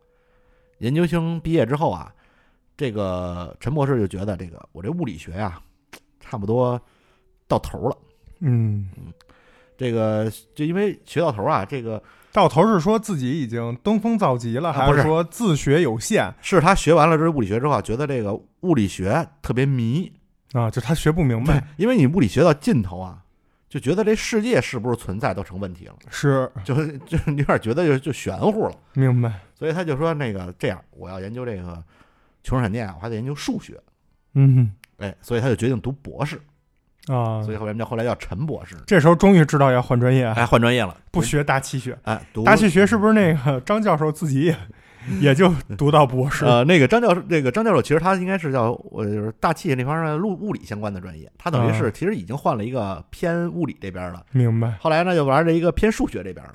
[0.79, 2.13] 研究生毕业之后啊，
[2.77, 5.61] 这个陈博士就觉得这个我这物理学呀、
[6.19, 6.81] 差不多
[7.47, 7.97] 到头了。
[8.41, 8.91] 嗯，
[9.79, 12.03] 这个就因为学到头啊，这个
[12.35, 20.13] 到头是说自己已经登峰造极了，还是说自学有限是他学完了这物理学之后啊，觉得这个物理学特别迷，
[20.53, 20.69] 啊？
[20.69, 23.23] 就他学不明白，因为你物理学到尽头啊，
[23.69, 26.75] 就觉得这世界是不是存在都成问题了，是就
[27.07, 28.75] 就有点觉得就就玄乎了。
[28.95, 29.39] 明白。
[29.57, 31.81] 所以他就说那个这样，我要研究这个
[32.43, 33.81] 穷人闪电啊，我还得研究数学。
[34.35, 36.41] 嗯哎，所以他就决定读博士，
[37.09, 38.75] 啊，所以后来叫后来叫陈博士。
[38.87, 41.97] 这时候终于知道要换专业，哎，换专业了，不学大气学。
[42.05, 44.57] 哎，读大气学是不是那个张教授自己也
[45.21, 46.47] 也就读到博士？
[46.47, 54.73] 呃，那个张教授，这个张教授其实他应该是叫我就是大气那方面物物理相关的专业，他等于是啊其实已经换了一个偏物理这边了，明白。
[54.81, 56.55] 后来呢就玩了一个偏数学这边了，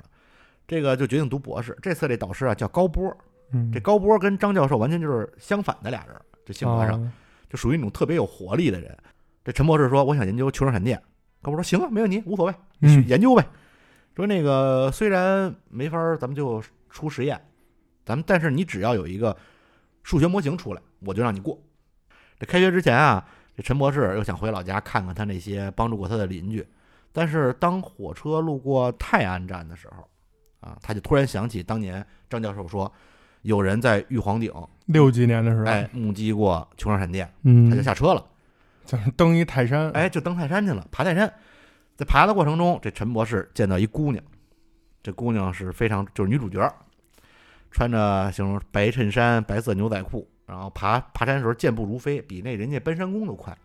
[0.66, 1.78] 这个就决定读博士。
[1.80, 3.16] 这次这导师啊叫高波，
[3.52, 7.12] 嗯，这高波跟张教授完全就是相反的俩人，这性格上啊
[7.48, 8.96] 就属于那种特别有活力的人。
[9.44, 11.00] 这陈博士说我想研究球状闪电，
[11.40, 13.46] 高博说行啊，没问题，无所谓，你去嗯研究呗。
[14.14, 17.40] 说那个虽然没法儿，咱们就出实验，
[18.04, 19.34] 咱们但是你只要有一个
[20.02, 21.58] 数学模型出来，我就让你过。
[22.38, 23.24] 这开学之前啊，
[23.56, 26.66] 这陈博士又想回老家看看他那些帮助过他的邻居，
[27.12, 30.06] 但是当火车路过泰安站的时候，
[30.60, 32.92] 啊，他就突然想起当年张教授说，
[33.42, 34.52] 有人在玉皇顶
[34.84, 38.26] 六几年的时候，哎目击过球状闪电，嗯，他就下车了。
[38.90, 41.32] 就 是登一泰山，哎，就登泰山去了，爬泰山。
[41.96, 44.20] 在爬的过程中，这陈博士见到一姑娘，
[45.00, 46.60] 这姑娘是非常就是女主角，
[47.70, 53.56] 穿着形容白衬衫、白色牛仔裤，然后爬爬山的时候健步如飞，比那人家搬山工都快。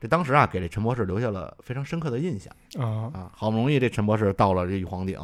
[0.00, 3.30] 这当时啊，给这陈博士留下了非常深刻的印象啊，啊。
[3.32, 5.16] 好不容易这陈博士到了这玉皇顶，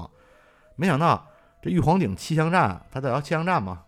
[0.77, 1.27] 没想到
[1.61, 3.83] 这玉皇顶气象站，他在叫气象站嘛，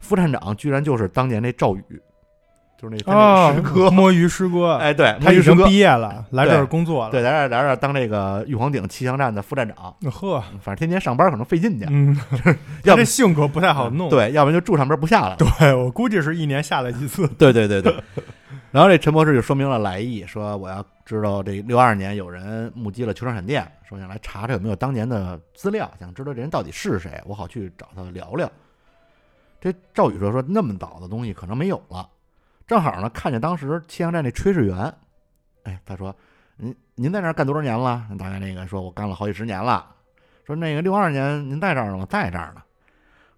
[0.00, 2.02] 副站长居然就是当年那赵宇，
[2.76, 3.90] 就是那他那啊师哥。
[3.90, 7.10] 摸鱼师哥，哎，对，他已经毕业了，来这儿工作了。
[7.10, 12.16] 对，来这儿来这儿当这个玉皇顶气象站的副站长，呵，反正天天上班可能费劲去，嗯，
[12.82, 14.08] 要不这性格不太好弄。
[14.10, 15.36] 对，要不然就住上边不下来。
[15.36, 17.26] 对，我估计是一年下来几次。
[17.38, 17.94] 对对对对。
[18.70, 28.50] 然后这陈博士就说明了来意，说我要知道这六二年有人目击了球状闪电，说想来查查有没有当年的资料，想知道这人到底是谁，我好去找他聊聊。
[29.60, 32.06] 这赵宇说说那么早的东西可能没有了，
[32.66, 34.94] 正好呢看见当时气象站那炊事员，
[35.64, 36.14] 哎，他说
[36.56, 38.06] 您您在那儿干多少年了？
[38.18, 39.86] 大概那个说我干了好几十年了。
[40.46, 42.06] 说那个六二年您在这儿呢吗？
[42.08, 42.62] 在这儿呢。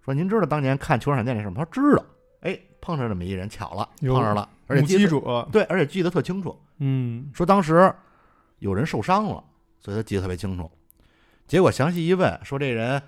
[0.03, 1.57] 说您知道当年看球状闪电那事儿吗？
[1.57, 2.03] 他说知道。
[2.41, 6.57] 哎，碰上这么一人，巧了，碰上了，而且记得对，而且记得特清楚。
[6.77, 7.91] 嗯，说当时
[8.59, 9.43] 有人受伤了，
[9.81, 10.69] 所以他记得特别清楚。
[11.47, 13.01] 结果详细一问，说这人，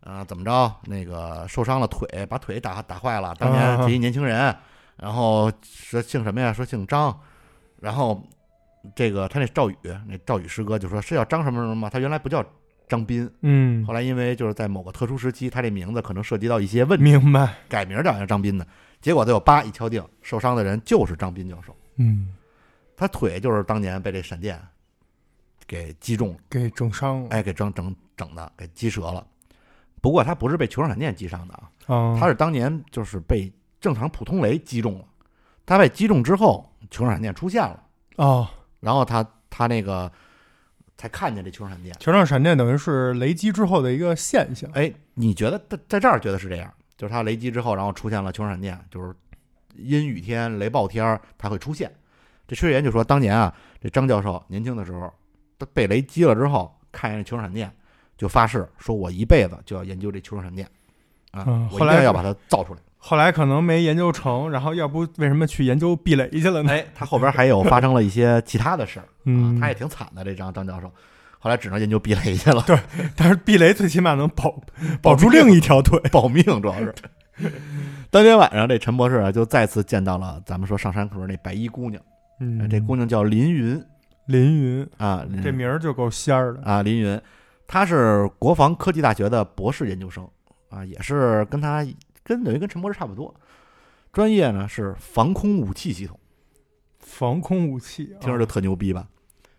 [0.00, 0.74] 呃，怎么着？
[0.86, 3.34] 那个受伤了腿，把腿打打坏了。
[3.38, 4.56] 当年啊这一年轻人，
[5.00, 6.52] 然后说姓什么呀？
[6.52, 7.18] 说姓张。
[7.80, 8.22] 然后
[8.94, 11.88] 这个他那赵宇，那赵宇师哥就说是叫张什么什么吗？
[11.88, 12.44] 他原来不叫
[12.86, 17.54] 张斌，嗯，后来因为就是在某个特殊时期，他这名字可能涉及到一些问题，明白。
[17.68, 18.66] 改名叫张斌的。
[19.00, 21.74] 结果最后叭一敲定，受伤的人就是张斌教授。
[21.96, 22.34] 嗯，
[22.96, 24.60] 他腿就是当年被这闪电
[25.66, 27.28] 给击中了，给整伤了。
[27.30, 29.26] 哎，给整整整的给击折了。
[30.02, 35.04] 不过他不是被球状闪电击伤的啊，啊，他是当年就是被正常普通雷击中了。
[35.64, 37.82] 他被击中之后，球状闪电出现了，
[38.16, 38.48] 哦，
[38.80, 40.10] 然后他他那个
[40.96, 41.94] 才看见这球状闪电。
[41.98, 44.68] 球状闪电等于是雷击之后的一个现象。
[44.72, 46.72] 哎，你觉得在在这儿觉得是这样？
[46.96, 49.14] 就是他雷击之后，然后出现了球状闪电，就是
[49.76, 51.90] 阴雨天、雷暴天儿它会出现。
[52.48, 55.10] 这薛岩就说，当年啊，这张教授年轻的时候，
[55.56, 57.72] 他被雷击了之后，看见这球状闪电，
[58.18, 60.68] 就发誓说，我一辈子就要研究这球状闪电
[61.30, 62.80] 啊，我一嗯后来定要把它造出来。
[63.02, 66.70] 后来可能没研究成，然后要不为什么去研究避雷去了呢？
[66.70, 70.22] 哎，他后边还有发生了一些其他的事儿 啊嗯，他也挺惨的。
[70.22, 70.92] 这张张教授
[71.38, 72.78] 后来只能研究避雷去了，对
[73.16, 74.54] 但是避雷最起码能保
[75.00, 75.98] 保住另一条腿。
[76.12, 76.94] 保命主要是。
[78.10, 82.02] 当天晚上，这陈博士啊就再次见到了咱们说上山口那白衣姑娘，
[82.38, 83.82] 嗯，这姑娘叫林云
[84.26, 86.62] 林云啊，林这名儿就够仙儿的。
[86.64, 87.18] 啊林云，
[87.66, 90.28] 她是国防科技大学的博士研究生
[90.68, 91.82] 啊，也是跟她
[92.22, 93.34] 跟等于跟陈博士差不多，
[94.12, 96.18] 专业呢是防空武器系统，
[96.98, 99.08] 防空武器，啊听着就特牛逼吧？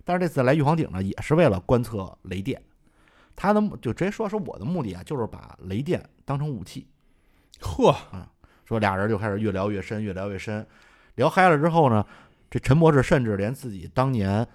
[0.04, 2.62] 但是这次来玉皇顶呢，也是为了观测雷电。
[3.36, 6.88] 他的目就直接说说我的目的啊，就是把雷电当成武器。
[7.62, 7.96] 呵，
[8.66, 10.66] 说俩人就开始越聊越深，越聊越深。
[11.16, 12.06] 聊嗨了之后呢，
[12.50, 14.48] 这陈博士甚至连自己当年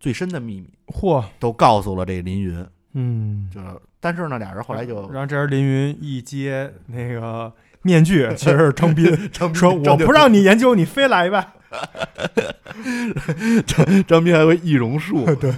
[0.00, 11.54] 最深的秘密嚯，都告诉了这林云，嗯，就是但是呢，俩人后来就然后这人林云一接那个面具，其实是张斌 张说：“我不让你研究，你非来吧。
[13.66, 15.52] 张张斌还会易容术， 对。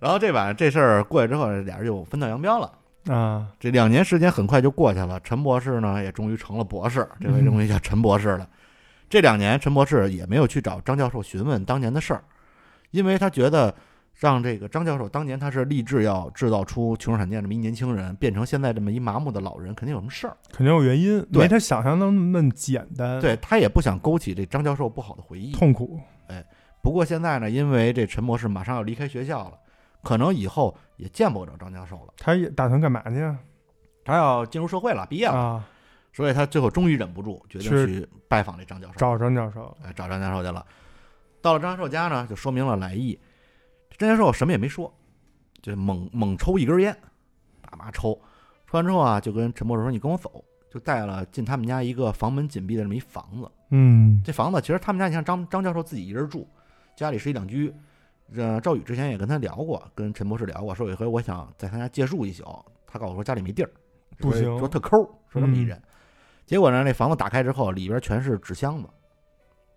[0.00, 2.72] 然后这晚这事儿过去之后，俩人就分道扬镳了。”
[3.08, 8.46] 啊，这两年时间很快就过去了，陈博士呢也终于成了博士，这回终于叫陈博士了。
[9.08, 12.22] 这两年，陈博士也没有去找张教授询问当年的事儿，
[12.90, 13.74] 因为他觉得
[14.18, 20.36] 让这个张教授当年他是立志要制造出球状闪电这么一年轻人，变成现在这么一麻木的老人，肯定有什么事儿。
[20.50, 25.52] 肯定有原因，对没他想象的那么简单。，对他也不想勾起这张教授不好的回忆。
[25.52, 26.00] 痛苦。
[26.26, 26.44] 哎
[26.82, 29.58] 不过现在呢，因为这陈博士马上要离开学校了，
[30.02, 33.38] 可能以后也见不着张教授了，他也打算干嘛去啊？
[34.04, 35.68] 他要进入社会了，毕业了，啊，
[36.12, 38.94] 所以他最后终于忍不住，决定去去拜访这张教授。
[38.96, 39.76] 找张教授。
[39.84, 40.64] 哎，找张教授去了。
[41.40, 43.18] 到了张教授家呢，就说明了来意。
[43.98, 44.90] 张教授什么也没说，
[45.60, 46.96] 就猛猛抽一根烟，
[47.60, 48.14] 大麻抽。
[48.66, 53.50] 抽完之后啊，就跟陈博士说：“你跟我走。”就带了进他们家一个房门紧闭的这么一房子。
[53.70, 56.46] 嗯这房子其实他们家，你像张张教授自己一人住，
[56.94, 57.74] 家里是一两居。
[58.36, 62.44] 呃，赵宇之前也跟他聊过，跟陈博士聊过，说有一回我想在他家借宿一宿，
[62.86, 63.70] 他告诉我说家里没地儿，
[64.20, 64.90] 说不行说特抠，
[65.30, 65.82] 说这么一嗯人。
[66.44, 68.88] 结果呢，那房子打开之后，里边全是纸箱子，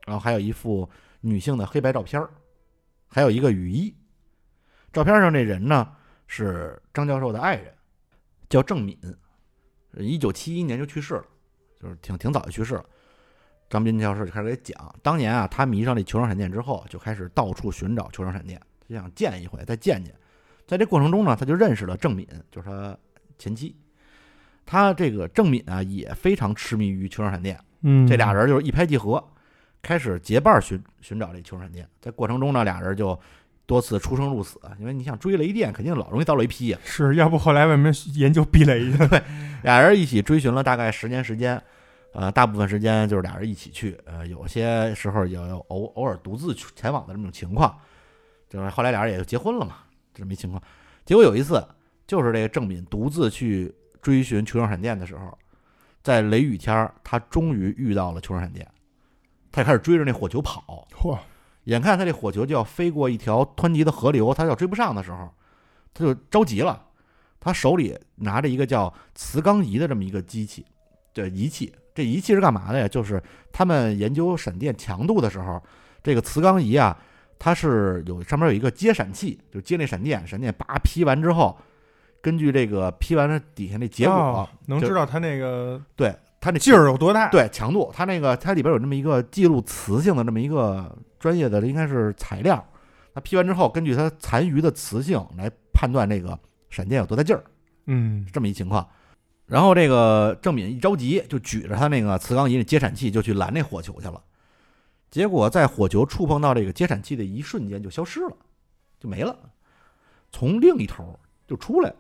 [0.06, 0.90] 然后还有一副
[1.22, 2.30] 女性的黑白照片儿
[3.08, 3.96] 还有一个雨衣。
[4.92, 5.92] 照片上这人呢
[6.28, 7.74] 是张教授的爱人，
[8.50, 8.98] 叫郑敏，
[9.98, 11.26] 一九七一年就去世了，
[11.80, 12.86] 就是挺挺早就去世了。
[13.70, 20.14] 张斌教授就开始给讲，当年啊，他迷上这球状闪电之后，就开始到处寻找球状闪电，就想见一回，再见见。
[20.68, 22.98] 在这过程中呢，他就认识了郑敏，就是他
[23.38, 23.74] 前妻。
[24.66, 29.26] 他这个郑敏啊，也非常痴迷于球状闪电，嗯，这俩人就是一拍即合，
[29.82, 31.88] 开始结伴寻寻找这球状闪电。
[32.02, 33.18] 在过程中呢，俩人就
[33.72, 38.98] 多次出生入死，因为你想追雷电，肯定老容易遭雷劈呀、是要不后来为什么研究避雷去？
[39.64, 41.62] 俩人一起追寻了大概十年时间，
[42.12, 47.74] 呃，大部分时间就是俩人一起去，呃，有些时候也有偶偶尔独自去前往的这种情况，
[48.50, 49.78] 就是后来俩人也就结婚了嘛，
[50.14, 50.62] 这么一情况。
[51.06, 51.66] 结果有一次，
[52.06, 55.38] 就是这个郑敏独自去追寻球状闪电的时候，
[56.04, 58.68] 在雷雨天儿，他终于遇到了球状闪电，
[59.50, 61.18] 他开始追着那火球跑，嚯，
[61.66, 65.30] 眼看他这火球就要飞过一条湍急的河流，他要追不上的时候，
[65.94, 66.88] 他就着急了。
[67.40, 70.64] 他手里拿着一个叫磁钢仪的这么一个机器，
[71.12, 72.88] 这仪器，这仪器是干嘛的呀？
[72.88, 73.22] 就是
[73.52, 75.62] 他们研究闪电强度的时候，
[76.04, 76.96] 这个磁钢仪啊，
[77.40, 81.58] 它是有上面有一个接闪器，就接那闪电，闪电叭劈完之后，
[82.22, 92.66] 根据这个劈完了底下那结果，哦能知道它那个对它那劲儿有多大？，对强度，它那个它里边有这么一个记录磁性的这么一个专业的，应该是材料。
[93.14, 96.38] 它劈完之后，根据它残余的磁性来判断这个
[96.70, 97.44] 闪电有多大劲儿，
[97.86, 98.86] 嗯这么一情况。
[99.46, 104.20] 然后这个郑敏一着急，就举着他那个磁钢仪的接闪器就去拦那火球去了。
[105.10, 108.36] 结果在火球触碰到这个接闪器的一瞬间就消失了，
[108.98, 109.38] 就没了，
[110.32, 111.96] 从另一头就出来了。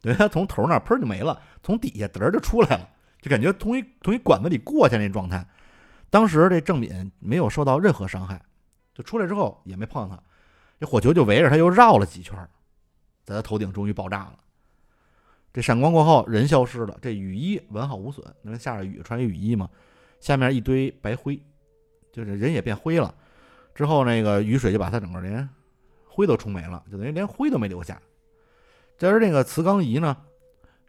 [0.00, 2.88] 对，他从头那儿砰就没了，从底下嘚儿就出来了，
[3.24, 5.42] 就感觉从一从一管子里过去那状态。
[6.10, 8.38] 当时这郑敏没有受到任何伤害，
[8.92, 10.22] 就出来之后也没碰他，
[10.78, 12.36] 这火球就围着他又绕了几圈，
[13.24, 14.34] 在他头顶终于爆炸了。
[15.54, 19.70] 这闪光过后，人消失了，这雨衣完好无损，因为下着雨穿雨衣嘛，
[20.20, 21.40] 下面一堆白灰，
[22.12, 23.14] 就是人也变灰了。
[23.74, 25.48] 之后那个雨水就把他整个连
[26.06, 27.98] 灰都冲没了，就等于连灰都没留下。
[28.98, 30.14] 这而这个磁钢仪呢，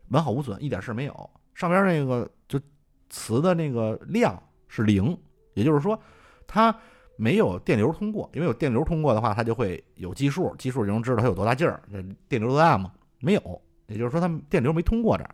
[0.09, 1.29] 完好无损，一点事儿没有。
[1.55, 2.61] 上边那个就
[3.09, 5.17] 磁的那个量是零，
[5.55, 5.99] 也就是说
[6.45, 6.77] 它
[7.15, 12.93] 没有电流通过，因为有电流通过的话，它就会有计数，计数就能知道它有多大劲儿，这电流多大嘛？
[13.19, 15.33] 没有，也就是说它电流没通过这儿。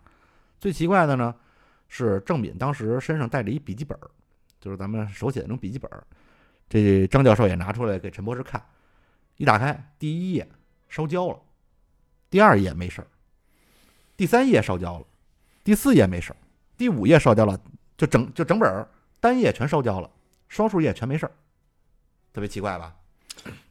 [0.59, 1.33] 最奇怪的呢
[1.87, 3.97] 是郑敏当时身上带着一笔记本，
[4.59, 5.89] 就是咱们手写的那种笔记本。
[6.69, 8.63] 这张教授也拿出来给陈博士看，
[9.37, 10.47] 一打开，第一页
[10.87, 11.39] 烧焦了，
[12.29, 13.07] 第二页没事儿，
[14.15, 15.05] 第三页烧焦了，
[15.63, 16.35] 第四页没事儿，
[16.77, 17.59] 第五页烧焦了，
[17.97, 18.87] 就整就整本儿
[19.19, 20.09] 单页全烧焦了，
[20.47, 21.31] 双数页全没事儿，
[22.33, 22.95] 特别奇怪吧？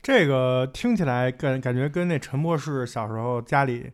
[0.03, 3.93] 这个听起来感感觉跟那陈博士小时候家里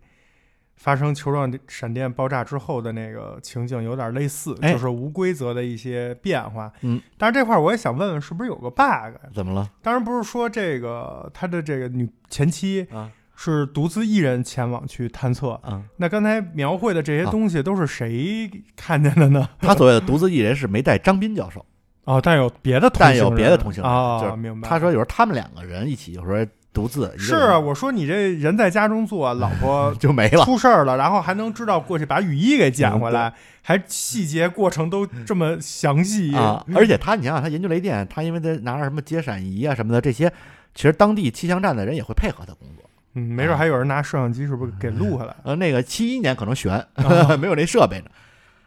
[0.76, 6.72] 发生球状闪电爆炸之后的那个情景有点类似，哎就是无规则的一些变化。
[6.82, 8.82] 嗯，但是这块儿我也想问问，是不是有个 bug？
[8.84, 9.70] 呀怎么了？
[9.82, 15.60] 当然不是说这个他的这个女前妻啊是独自一人前往去探测。
[15.64, 19.48] 嗯，那刚才描绘的这些啊东西都是谁看见的呢？
[19.60, 21.64] 他所谓的独自一人是没带张斌教授，
[22.04, 24.68] 哦，但有别的同但有别的同行人啊，就是明白。
[24.68, 30.44] 他说有时候他们两个人一起，有时候独自一个是啊，我说你这人在家中坐， 老婆就没了。
[30.44, 36.64] 出事儿了，然后还能知道过去把雨衣给捡回嗯来，还细节过程都这么详细啊！
[36.74, 40.30] 而且他，你想想，他研究雷电，他因为他拿着什么接闪仪啊什么的这些，
[40.74, 42.85] 其实当地气象站的人也会配合他工作。
[43.16, 45.34] 嗯，没准还有人拿摄像机是不是给录下来？
[45.42, 48.10] 呃，那个七一年可能悬，啊 没有那设备呢。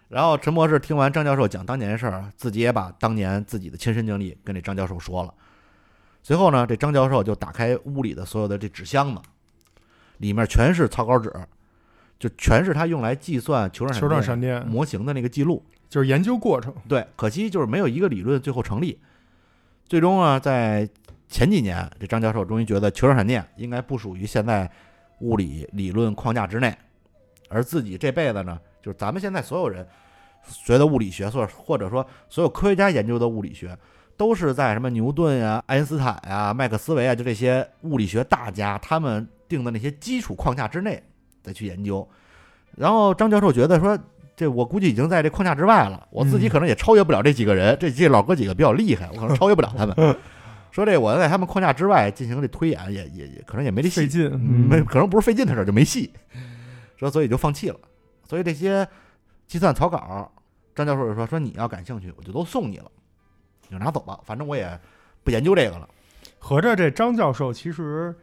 [0.09, 5.33] 然后陈博士听完张教授讲当年的事儿，自己也把当年自己的亲身经历跟这张教授说了。
[6.23, 9.21] 随后呢，这张教授就打开屋里的所有的这纸箱子，
[10.17, 11.31] 里面全是草稿纸，
[12.17, 15.63] 就全是他用来计算球状闪电模型的那个记录。
[15.87, 16.73] 就是研究过程。
[16.87, 18.99] 对，可惜就是没有一个理论最后成立。
[19.85, 20.87] 最终啊，在
[21.29, 24.69] 前几年，这张教授终于觉得球状闪电应该不属于现在
[25.19, 26.75] 物理理论框架之内，
[27.49, 29.87] 而自己这辈子呢，就是咱们现在所有人
[30.47, 33.77] 学的物理学，或或者说所有科学家研究的物理学，
[34.17, 41.01] 都是在什么牛顿呀、爱因斯坦呀、麦克斯韦啊，就这些物理学大家他们定的那些基础框架之内
[41.43, 42.07] 再去研究。
[42.75, 43.95] 然后张教授觉得说，
[44.35, 49.95] 这我估计已经在这框架之外了，我自己可能也超越不了这几个人，这这老哥几个比较厉害，我可能超越不了他们。
[50.71, 56.11] 说这我在他们框架之外进行这推演，也也也可能也没这戏，费劲，嗯嗯没可能不是费劲的事儿，就没戏。
[56.97, 57.79] 说所以就放弃了。
[58.27, 58.87] 所以这些
[59.47, 60.31] 计算草稿，
[60.75, 62.91] 张教授就说说你要感兴趣，我就都送你了，
[63.67, 64.79] 你就拿走吧，反正我也
[65.23, 65.89] 不研究这个了。
[66.37, 68.15] 合着这张教授其实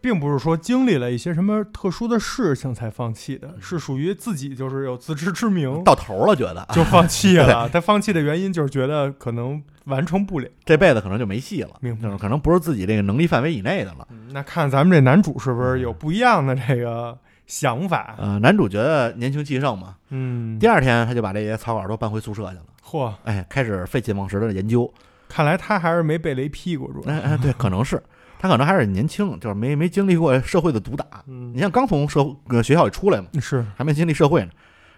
[0.00, 7.68] 并不是说经历了一些什么特殊的事情才放弃的，是属于自己就是有自知之明到头了，觉得就放弃了。
[7.72, 10.48] 他放弃的原因就是觉得可能完成不了。
[10.64, 14.06] 这辈子可能就没戏了，明白就是可能不是自己这个能力范围以内的了。
[14.10, 18.14] 嗯那看咱们这男主是不是有不一样的这个想法？
[18.18, 24.92] 呃，男主觉得年轻气盛嘛，嗯第，二天他就把这些草稿都搬回宿舍去了，嚯，哎，开始废寝忘食的研究。
[25.28, 27.12] 看来他还是没被雷劈过，主要。
[27.12, 28.02] 哎哎，对，可能是
[28.38, 31.04] 他可能还是年轻，就是没没经历过社会的毒打。
[31.26, 34.50] 嗯你，像刚从社呃学校里出来嘛，是还没经历社会呢。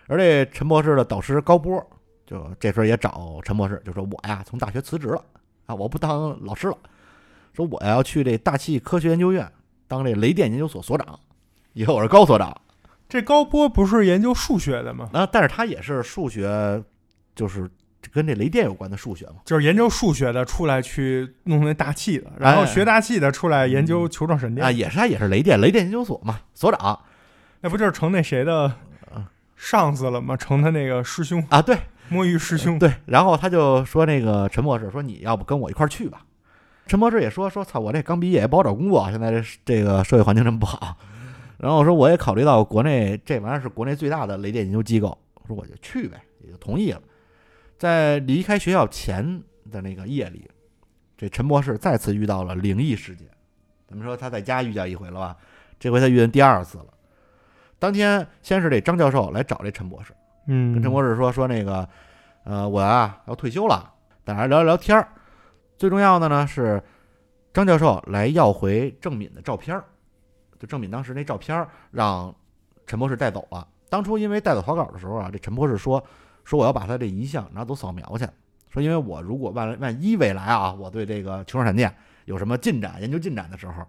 [0.06, 1.84] 而这陈博士的导师高波，
[2.26, 5.24] 就这时候也找陈博士，就说我呀从大学辞职了
[5.66, 6.76] 啊，我不当老师了，
[7.52, 9.50] 说我要去这大气科学研究院
[9.88, 11.18] 当这雷电研究所所长，
[11.72, 12.54] 以后我是高所长。
[13.08, 15.10] 这高波不是研究数学的吗？
[15.12, 16.80] 啊，但是他也是数学，
[17.34, 17.68] 就是
[18.12, 19.36] 跟这雷电有关的数学嘛。
[19.44, 26.98] 就是研究数学的出来去弄那大气的，然后哎学大气的出来研究球状闪电啊，也是他也是雷电雷电研究所嘛，所长
[27.60, 28.72] 那不就是成那谁的
[29.56, 30.36] 上司了吗？
[30.36, 31.76] 成他那个师兄，啊，对
[32.08, 32.78] 摸鱼师兄。
[32.78, 32.90] 对。
[33.04, 36.22] 然后他就说那个陈博士说你要不跟我一块儿去吧。
[36.86, 40.96] 陈博士也说说操，我这刚毕业也不好找工作，现在这这个社会环境这么不好。
[41.58, 47.00] 然后我说我也考虑到国内这玩意儿是国内最大的雷电研究机构，我说我就去呗，也就同意了。
[47.80, 50.46] 在离开学校前的那个夜里，
[51.16, 53.26] 这陈博士再次遇到了灵异事件。
[53.88, 55.34] 咱们说他在家遇见一回了吧？
[55.78, 56.88] 这回他遇见第二次了。
[57.78, 60.12] 当天先是这张教授来找这陈博士，
[60.46, 61.88] 嗯，跟陈博士说说那个，
[62.44, 63.90] 呃，我啊要退休了，
[64.24, 65.08] 大家聊一聊天儿。
[65.78, 66.82] 最重要的呢是
[67.54, 69.82] 张教授来要回郑敏的照片儿，
[70.58, 72.34] 就郑敏当时那照片儿让
[72.86, 73.66] 陈博士带走了。
[73.88, 76.04] 当初因为带走草稿的时候啊，这陈博士说
[76.50, 78.26] 说我要把他这遗像拿走扫描去，
[78.70, 81.94] 说因为我如果万万一未来啊，我对这个球状闪电
[82.24, 83.86] 有什么进展、研究进展的时候，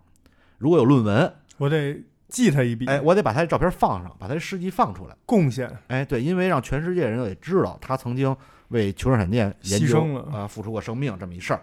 [0.60, 5.16] 如果有论文，我得记他一笔，哎，我得把他的照片放上，把他的事迹放出来。
[5.26, 8.38] 贡献哎，对，因为让全世界人都得知道他曾经
[8.68, 11.62] 为球状闪电研究牺牲了啊、付出过生命这么一事儿，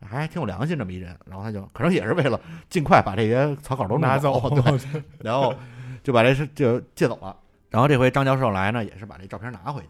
[0.00, 1.14] 还挺有良心这么一人。
[1.26, 4.80] 然后他就可能也是为了尽快把这些草稿都弄拿走，对，
[5.20, 5.54] 然后
[6.02, 7.36] 就把这事就借走了。
[7.68, 9.88] 然后这回张教授来呢，也是把这照片拿回去。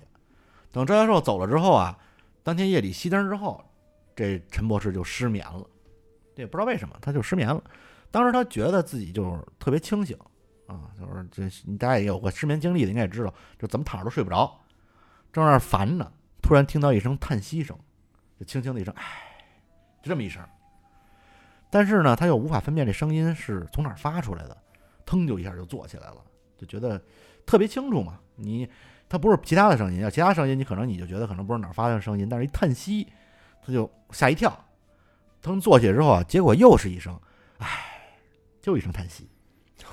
[0.72, 1.98] 等张教授走了之后啊，
[2.42, 3.64] 当天夜里熄灯之后，
[4.14, 5.66] 这陈博士就失眠了。
[6.34, 7.62] 这也不知道为什么，他就失眠了。
[8.10, 10.16] 当时他觉得自己就是特别清醒
[10.66, 14.60] 啊，就是这大家也有过失眠经历的，应该也知道，就怎么躺着都睡不着，
[15.32, 17.76] 正那儿烦呢，突然听到一声叹息声，
[18.38, 19.04] 就轻轻的一声“唉”，
[20.02, 20.42] 就这么一声。
[21.68, 24.56] 但是呢，他又无法分辨这声音是从哪儿发出来的，
[25.06, 26.16] 腾就一下就坐起来了，
[26.56, 27.00] 就觉得
[27.46, 28.18] 特别清楚嘛。
[28.34, 28.68] 你
[29.10, 33.08] 他不是其他的声音，要其他声音你可能你就觉得可能不是哪儿发的声音，但是一叹息，
[33.60, 34.56] 他就吓一跳。
[35.42, 37.18] 腾坐起来之后啊，结果又是一声
[37.58, 37.66] “唉”，
[38.62, 39.28] 就一声叹息。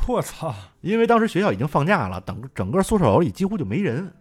[0.07, 4.13] 我操，因为当时学校已经放假了，等整个宿舍楼里几乎就没人，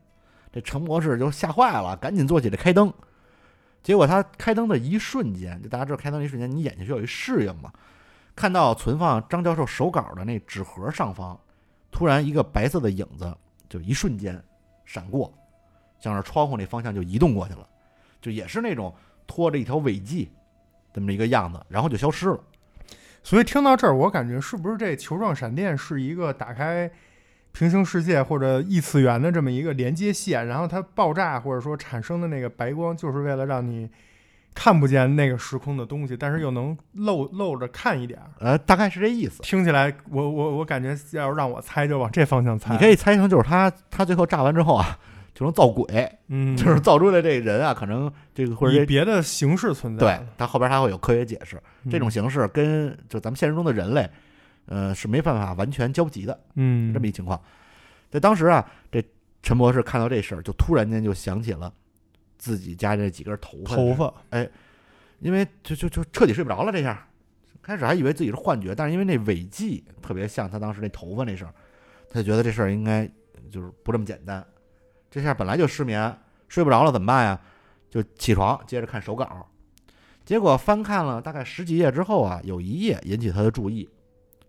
[0.51, 2.91] 这陈博士就吓坏了，赶紧坐起来开灯。
[3.83, 7.71] 结果他开灯的一瞬间，就大家知道开灯的一瞬间，你眼睛需要有一适应嘛，
[8.35, 11.39] 看到存放张教授手稿的那纸盒上方，
[11.91, 13.37] 突然一个白色的影子
[13.69, 14.43] 就一瞬间
[14.87, 15.31] 闪过，
[15.99, 17.69] 向着窗户那方向就移动过去了，
[18.23, 18.95] 就也是那种
[19.27, 20.31] 拖着一条尾迹，
[20.95, 22.41] 这么一个样子，然后就消失了。
[23.23, 26.91] 所以听到这儿，我感觉是不是这球状闪电是一个打开
[27.53, 33.91] 平行世界或者异次元的这么一个连接线，然后它爆炸或者说产生的那个白光，就是为了让你
[34.57, 38.27] 看不见那个时空的东西，但是又能露露着看一点儿。
[38.41, 39.43] 呃，大概是这意思。
[39.43, 42.73] 听起来，我我我感觉要是让我猜，就往这方向猜。
[42.73, 44.99] 你可以猜成就是他，他最后炸完之后啊，
[45.35, 51.63] 就能造鬼，嗯，就是造出来这个人啊，可能这个或者以别的形式存在对，他后边他会有科学解释。
[51.91, 54.09] 这种嗯形式跟就咱们现实中的人类，
[54.67, 57.39] 呃，是没办法完全交集的嗯这么一情况。
[58.11, 59.05] 在当时啊，这
[59.43, 61.71] 陈博士看到这事儿，就突然间就想起了
[62.47, 64.49] 自己家这几根头发头发，哎
[65.19, 66.71] 因为就就就彻底睡不着了。
[66.71, 67.09] 这下
[67.63, 71.53] 开始还以为自己是幻觉，但是因为那尾迹特别像他当时那头发那事儿，
[72.09, 73.11] 他就觉得这事儿应该
[73.51, 74.47] 就是不这么简单。
[75.11, 76.17] 这下本来就失眠，
[76.49, 77.41] 睡不着了怎么办呀？
[77.91, 79.49] 就起床接着看手稿，
[80.25, 83.89] 结果翻看了大概十几页之后啊，有一页引起他的注意。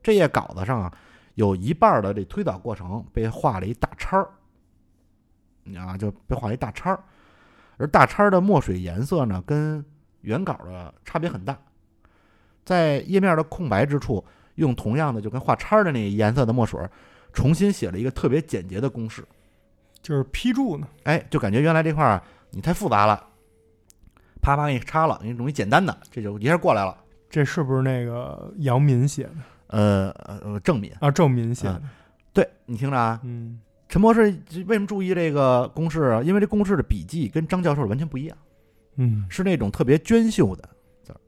[0.04, 0.98] 这页稿子上啊，
[1.36, 4.30] 有一半儿的这推导过程被画了一大叉儿，
[5.78, 7.04] 啊，就被画了一大叉儿，
[7.78, 9.84] 而大叉儿的墨水颜色呢，跟
[10.22, 11.58] 原稿的差别很大。
[12.66, 14.24] 在页面的空白之处，
[14.56, 16.90] 用同样的就跟画叉儿的那个颜色的墨水儿，
[17.32, 19.24] 重新写了一个特别简洁的公式。
[20.02, 20.88] 就是批注呢。
[21.04, 23.28] 哎，就感觉原来这块儿啊你太复杂了，
[24.42, 26.98] 啪啪给你叉了，给你容易简单的，这就一下过来了。
[27.30, 29.32] 这是不是那个杨敏写的
[29.68, 31.12] 呃呃呃，郑敏，啊？
[31.12, 31.82] 郑敏写的。
[32.32, 33.60] 对你听着啊，嗯
[33.90, 34.22] 陈博士
[34.66, 36.22] 为什么注意这个公式啊？
[36.22, 38.38] 因为这公式的笔记跟张教授完全不一样，
[38.96, 40.70] 嗯，是那种特别娟秀的
[41.04, 41.20] 字儿。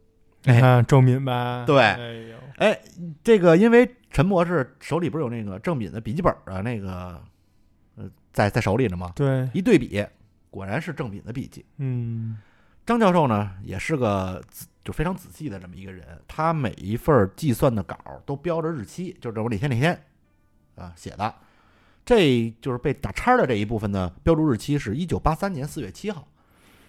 [0.43, 1.63] 你看郑敏吧。
[1.65, 2.25] 对哎，
[2.57, 2.81] 哎，
[3.23, 7.21] 这个因为陈博士手里不是有那个郑敏的笔记本啊，那个
[7.95, 9.13] 呃在在手里呢吗？
[9.15, 10.05] 对，一对比，
[10.49, 11.65] 果然是郑敏的笔记。
[11.77, 12.37] 嗯
[12.85, 19.97] 张教授呢，也是个仔就非常仔细的这么一个人，他每一份计算的稿都标着日期，就是我哪天哪天
[20.75, 21.33] 啊写的。
[22.09, 26.27] 这就是被打叉的这一部分呢，标注日期是一九八三年四月七号，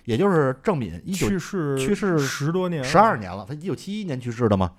[0.06, 4.72] 也就是郑敏一九去世去世十多年了，十二年了，他一九七一年去世的嘛。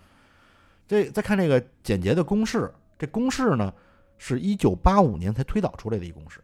[0.88, 3.72] 这再看这个简洁的公式，这公式呢
[4.18, 6.40] 是一九八五年才推导出来的一公式，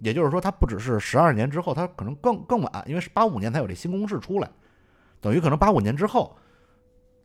[0.00, 4.50] 也就是说，它不只是十二年之后，它可能更更晚，因为是八五年才有这新公式出来，
[5.22, 6.36] 等于可能八五年之后，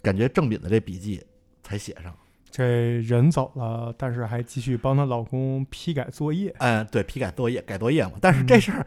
[0.02, 1.22] 感觉郑敏的这笔记
[1.64, 2.16] 才写上。
[2.58, 6.52] 这人走了，但是还继续帮她老公批改作业。
[6.58, 8.14] 嗯，对，批改作业，改作业嘛。
[8.20, 8.84] 但是这事儿，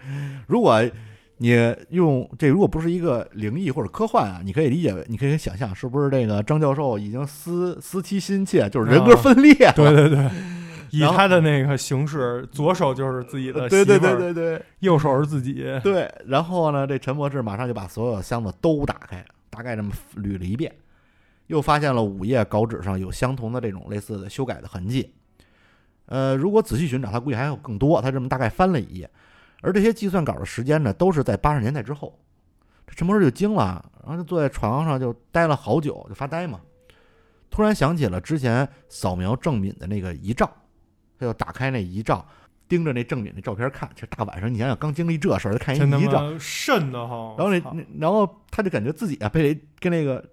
[0.48, 0.82] 如果
[1.36, 1.54] 你
[1.90, 9.72] 用这，如果不是一个灵异或者科幻啊，你可以理解为，你可以想象，是不是这个张教授已经思思妻心切，就是人格分裂了？
[9.76, 10.28] 对对对，
[10.90, 15.64] 以他的那个形式，左手就是自己的对对媳妇儿对对对右手是自己。
[15.84, 16.12] 对。
[16.26, 20.70] 然后呢，这陈博士马上就把所有箱子都打开，大概这么捋了一遍，
[21.50, 25.12] 又发现了五页稿纸上有相同的这种类似的修改的痕迹。
[26.06, 28.00] 呃，如果仔细寻找，他估计还有更多。
[28.00, 29.10] 他这么大概翻了一页，
[29.60, 32.16] 而这些计算稿的时间呢，都是在八十年代之后。
[32.86, 36.60] 这陈博士就惊了，然后就坐在床上就待了好久，就发呆嘛。
[37.50, 40.48] 突然想起了之前扫描郑敏的那个遗照，
[41.18, 42.24] 他就打开那遗照，
[42.68, 43.90] 盯着那郑敏那照片看。
[43.96, 47.36] 这大晚上，你想想，刚经历这事儿，看一遗照，瘆得慌！
[47.36, 50.24] 然后那那然后他就感觉自己啊被跟那个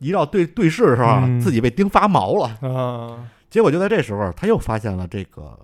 [0.00, 2.58] 遗照对对视的时候啊，嗯自己被盯发毛了。
[2.68, 5.56] 啊，结果就在这时候，他又发现了这个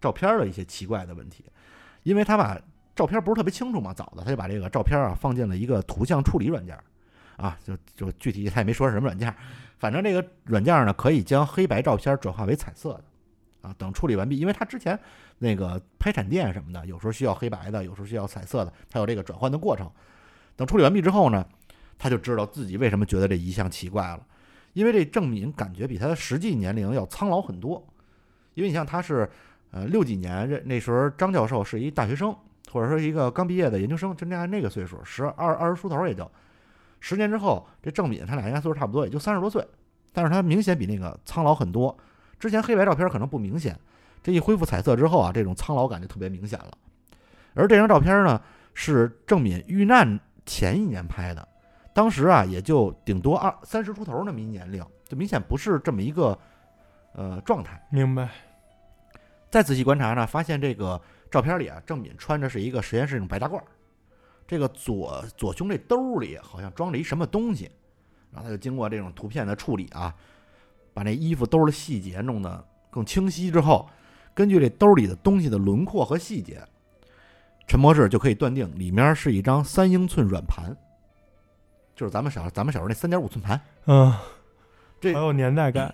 [0.00, 1.44] 照片的一些奇怪的问题，
[2.02, 2.58] 因为他把
[2.94, 6.76] 照片不是特别清楚嘛，早的他就把这个照片啊放进了一个图像处理软件，
[7.36, 9.32] 啊，就就具体他也没说是什么软件，
[9.78, 14.98] 反正这个软件呢可以将黑白照片转化为彩色的，啊，等处理完毕，因为他之前
[15.38, 19.90] 那个拍闪电什么的，有时候需要黑白的，有时候需要彩色的，它有这个转换的过程。
[20.56, 21.44] 等处理完毕之后呢，
[21.98, 24.20] 他就知道自己为什么觉得这遗像奇怪了。
[24.72, 27.82] 因为这郑敏感觉比他的实际年龄要苍老很多，
[28.54, 29.28] 因为你像他是，
[29.70, 32.36] 呃六几年，这那时候张教授是一大学生，
[32.70, 36.30] 或者说一个刚毕业的研究生，就那样那个岁数，十二二十出头也就。
[37.00, 39.66] 十年之后，这郑敏他俩应该岁数差不多，也就三十多岁，
[40.12, 41.96] 但是他明显比那个苍老很多。
[42.38, 43.78] 之前黑白照片可能不明显，
[44.22, 46.72] 这一恢复彩色之后啊，这种苍老感就特别明显了。
[47.54, 48.38] 而这张照片呢，
[48.74, 51.46] 是郑敏遇难前一年拍的，
[51.96, 56.38] 当时啊，也就顶多二三十出头那么一年龄，就明显不是这么一个
[57.14, 57.82] 呃状态。
[57.90, 58.28] 明白。
[59.48, 63.64] 再仔细观察呢，发现这个照片里啊，郑敏穿着是一个实验室那种白大褂儿，
[64.46, 67.70] 这个左左胸这兜里好像装着一什么东西，
[68.30, 70.14] 然后他就经过这种图片的处理啊，
[70.92, 73.88] 把那衣服兜的细节弄得更清晰之后，
[74.34, 76.62] 根据这兜里的东西的轮廓和细节，
[77.66, 80.76] 陈博士就可以断定里面是一张三英寸软盘。
[81.96, 83.60] 就是咱们小咱们小时候那三点五寸盘。
[83.86, 84.14] 嗯，
[85.00, 85.90] 这好有年代感。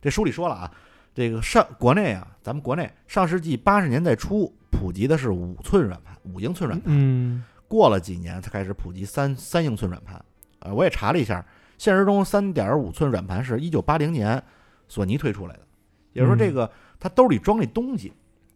[0.00, 0.72] 这书里说了啊，
[1.14, 6.92] 这个上国内啊，咱们国内上世纪八十年代初普及的是五寸软盘，五英寸软盘。
[6.92, 10.22] 嗯过了几年才开始普及三三英寸软盘。
[10.58, 11.44] 呃，我也查了一下，
[11.78, 14.42] 现实中三点五寸软盘是一九八零年
[14.88, 15.60] 索尼推出来的，
[16.12, 18.12] 也就是说这个它兜里装那东西，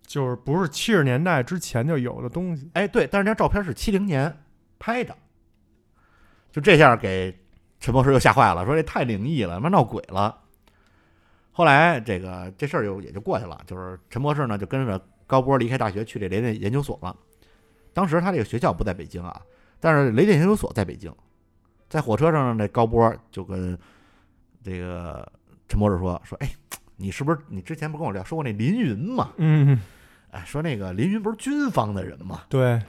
[0.07, 2.69] 就是不是七十年代之前就有的东西。
[2.75, 4.35] 哎，对，但是那张照片是七零年
[4.79, 5.17] 拍的，
[6.57, 7.39] 就这下给
[7.81, 10.35] 陈博士又吓坏了，说这太灵异了，他妈闹鬼了。
[11.53, 17.15] 后来这个这事儿就也就过去了，就是陈博士呢就跟着高波离开大学去这雷电研究所了。
[17.93, 19.39] 当时他这个学校不在北京啊，
[19.79, 21.15] 但是雷电研究所在北京。
[21.91, 23.79] 在火车上呢，这高波就跟
[24.65, 25.31] 这个
[25.69, 26.49] 陈博士说说，哎，
[26.97, 29.31] 你是不是你之前不跟我聊说过那林云嘛？
[29.37, 29.79] 嗯，
[30.31, 32.45] 哎，说那个林云不是军方的人吗？
[32.49, 32.81] 对，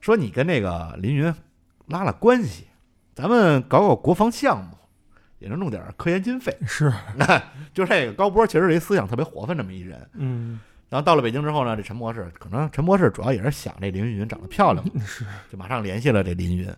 [0.00, 1.34] 说你跟那个林云
[1.88, 2.66] 拉拉关系，
[3.18, 4.76] 咱们搞搞国防项目，
[5.40, 6.56] 也能弄点科研经费。
[6.64, 6.92] 是，
[7.74, 10.08] 就这个高波其实是一思想特别活泛这么一人。
[10.12, 16.72] 嗯，然后到了北京之后呢，这陈博士可能陈博士主要也是想这林云长得漂亮 嘛，是，就马上联系了这林云。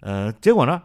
[0.00, 0.82] 呃，结果呢，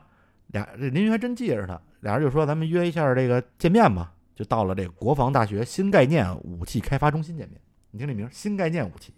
[0.53, 7.59] 俩这林云还真记着他，俩人就说咱们约一下这个见面吧，就到了这个国防大学新概念武器开发中心见面。
[7.91, 9.13] 你听这名儿，新概念武器，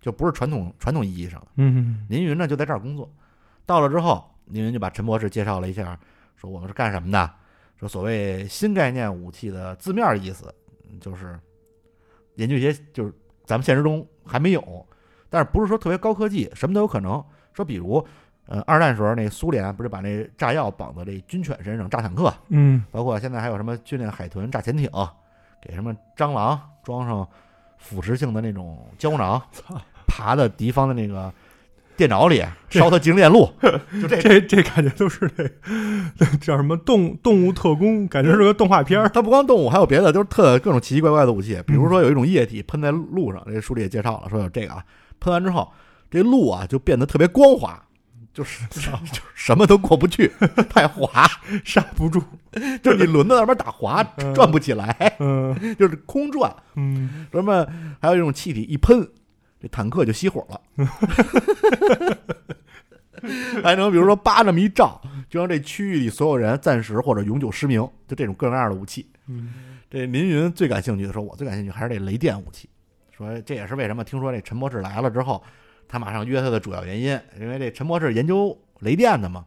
[0.00, 1.48] 就不是传统传统意义上的。
[1.56, 3.12] 嗯林云呢就在这儿工作。
[3.66, 5.98] 到了之后，林云就把陈博士介绍了一下，
[6.36, 7.30] 说我们是干什么的。
[7.78, 10.54] 说所谓新概念武器的字面意思，
[11.00, 11.38] 就是
[12.34, 13.12] 研究一些就是
[13.46, 14.86] 咱们现实中还没有，
[15.28, 17.24] 但是不是说特别高科技，什么都有可能。
[17.52, 18.06] 说比如，
[18.46, 24.90] 呃，二战时候那苏联不是把那炸药绑到这军犬身上炸坦克，嗯包括现在还有什么训练海豚炸潜艇，
[25.60, 27.26] 给什么蟑螂装上
[27.78, 29.40] 腐蚀性的那种胶囊，
[30.06, 31.32] 爬到敌方的那个
[32.00, 33.46] 电脑里烧它精炼路，
[34.00, 34.16] 就这。
[34.16, 35.30] 这这感觉都是
[36.16, 39.06] 那叫什么动动物特工，感觉是个动画片儿。
[39.10, 41.62] 它不光动物，还有别的，就是特各种奇奇怪怪的武器。
[41.66, 44.82] 比如说有一种液体喷在路上，这书里也介绍了，说有这个啊，
[45.20, 45.70] 喷完之后，
[46.10, 47.78] 这路啊就变得特别光滑，
[48.32, 48.88] 就是 就是
[49.34, 50.32] 什么都过不去，
[50.70, 51.28] 太滑，
[51.62, 52.22] 刹不住。
[52.82, 56.50] 就是你轮子那边打滑，嗯转不起来，嗯就是空转。
[56.76, 57.66] 嗯，什么
[58.00, 59.06] 还有一种气体一喷，
[59.60, 60.60] 这坦克就熄火了。
[63.62, 69.06] 还能比如说叭这么一照，就让这区域里所有人暂时或者永久失明，就这种各种各样的武器。
[69.26, 69.52] 嗯
[69.90, 72.68] 这林云最感兴趣的说，我最感兴趣还是这雷电武器。
[73.10, 75.42] 说这也是为什么听说这陈博士来了之后，
[75.86, 79.44] 他马上约他的主要原因，因为这陈博士研究雷电的嘛。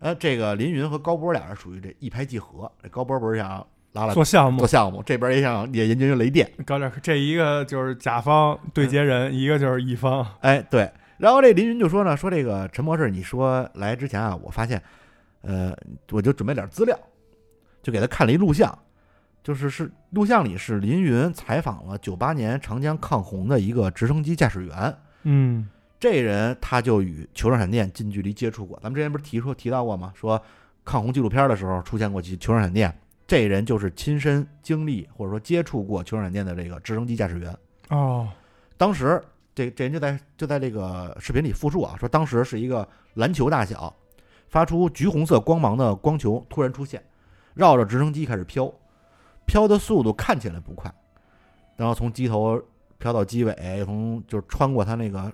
[0.00, 2.70] 呃，这个林云和高波俩人属于这一拍即合。
[2.82, 6.50] 这高波不是想拉拉做项目做项目，这边也想也研究雷电。
[6.64, 10.26] 搞点，这一个就是甲方对接人，一个就是乙方。
[10.40, 10.90] 哎，对。
[11.18, 14.82] 然后这林云就说呢，说这个陈博士，你说来之前啊，我发现，
[15.42, 15.72] 呃，
[16.10, 16.98] 我就准备点资料，
[17.82, 18.76] 就给他看了一录像，
[19.42, 25.68] 就是是录像里是林云采访了九八年长江抗洪的一个直升机驾驶员，嗯
[26.00, 28.76] 这人他就与球状闪电近距离接触过。
[28.82, 30.12] 咱们之前不是提出提到过吗？
[30.16, 30.42] 说
[30.84, 32.92] 抗洪纪录片的时候出现过球球状闪电，
[33.32, 37.56] 这人就是亲身经历或者说接触过球状闪电的这个直升机驾驶员。
[37.88, 38.28] 哦，
[38.76, 39.18] 当时
[39.54, 43.96] 这这人就在就在这个视频里复述啊，说当时是一个篮球大小，
[44.48, 47.02] 发出橘红色光芒的光球突然出现，
[47.54, 48.70] 绕着直升机开始飘，
[49.46, 50.92] 飘的速度看起来不快，
[51.76, 52.62] 然后从机头
[52.98, 55.32] 飘到机尾，从就是穿过它那个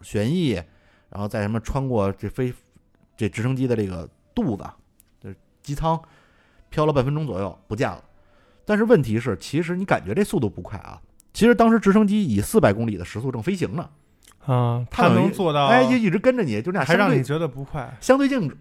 [0.00, 0.52] 旋翼，
[1.10, 2.50] 然后再什么穿过这飞
[3.14, 4.64] 这直升机的这个肚子，
[5.20, 6.02] 就是机舱，
[6.70, 8.02] 飘了半分钟左右不见了。
[8.64, 11.00] 但是问题是，其实你感觉这速度不快啊，
[11.32, 13.88] 其实当时直升机以四百公里的时速正飞行呢，
[14.44, 17.96] 啊，他它能做到，哎，就一直跟着你，就那样还让你觉得不快。
[18.00, 18.56] 相对静止，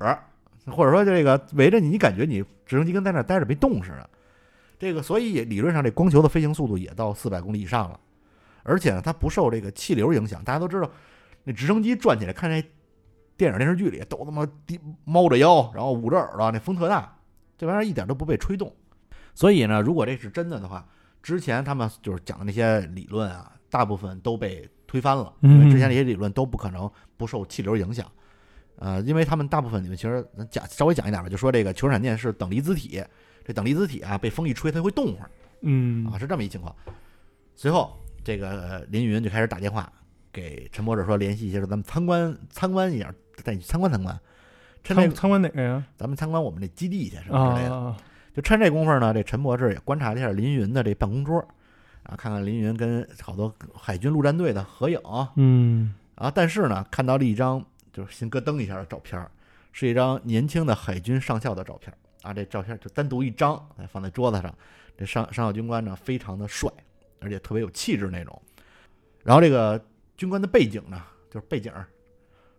[0.72, 4.10] 或者说这个围着你，你感觉你直升机跟在那儿待着没动似的。
[4.78, 7.99] 这个所以理论上这光球的飞行速度也到四百公里以上了，
[8.64, 10.43] 而且呢，它不受这个气流影响。
[10.43, 10.89] 大家都知道，
[11.45, 12.62] 那直升机转起来，看那
[13.38, 17.18] 电影电视剧里都他妈低猫着腰，然后捂着耳朵，那风特大，
[17.58, 18.74] 这玩意儿一点都不被吹动。
[19.34, 20.88] 所以呢，如果这是真的的话，
[21.22, 28.10] 之前他们就是讲的那些理论啊，大部分都被推翻了，因为之前那些理论都不可能不受气流影响。
[28.78, 33.03] 呃，因为他们大部分里面其实咱讲稍微讲一点吧，就说这个球闪电是等离子体，
[33.43, 35.32] 这等离子体啊被风一吹，它会动会儿
[35.62, 36.76] 嗯啊，是这么一情况。
[37.56, 39.91] 随后，这个呃林云就开始打电话
[40.32, 44.20] 给陈博士说联系一下，说咱们参观参观一下，带你去参观参观，
[44.86, 45.83] 参参观哪个呀？
[45.97, 47.75] 咱们参观我们这基地去什么之类的。
[47.75, 47.97] 啊，
[48.33, 51.39] 就趁这功夫呢，这陈博士也观察了一下林云的这办公桌，
[52.03, 54.99] 啊，看看林云跟好多海军陆战队的合影
[55.36, 56.29] 嗯啊。
[56.29, 59.31] 但是呢，看到了一张就是心咯噔一下的照片儿，
[59.71, 64.53] 是一张年轻的海军上校的照片啊，这照片就单独一张，哎，放在桌子上。
[64.97, 66.71] 这上上校军官呢，非常的帅，
[67.19, 68.41] 而且特别有气质那种。
[69.23, 69.83] 然后这个
[70.15, 71.69] 军官的背景呢，就是背景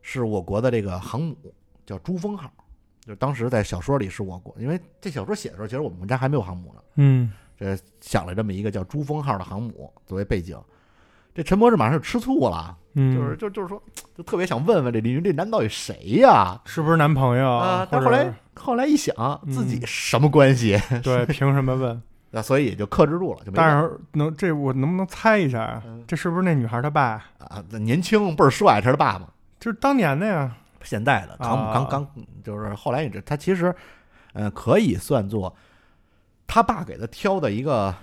[0.02, 1.36] 是我国的这个航母，
[1.86, 2.50] 叫珠峰号，
[3.00, 6.80] 就是当时在小说里是我国，因为这小说写的时候，其实我们国家还没有航母呢。
[6.96, 10.58] 嗯，这想了这么一个叫珠峰号的航母作为背景。
[11.34, 13.82] 这陈博士马上就吃醋了，嗯，就是就就是说，
[14.16, 16.58] 就特别想问问这李云这男到底谁呀？
[16.64, 17.86] 是不是男朋友啊？
[17.90, 19.14] 但后来后来一想，
[19.50, 20.80] 自己嗯什么关系？
[21.02, 22.02] 对， 凭什么问？
[22.32, 25.82] 那所以也就克制住了，就没但是能这我能不能猜一下？
[26.06, 27.22] 这是不是那女孩她爸？
[27.38, 29.28] 啊，年轻倍儿帅，这是他爸爸。
[29.60, 30.56] 就是当年的呀。
[30.82, 33.74] 现代的航母刚啊刚就是后来也是他其实，
[34.32, 35.54] 呃，可以算作
[36.46, 37.94] 他爸给他挑的一个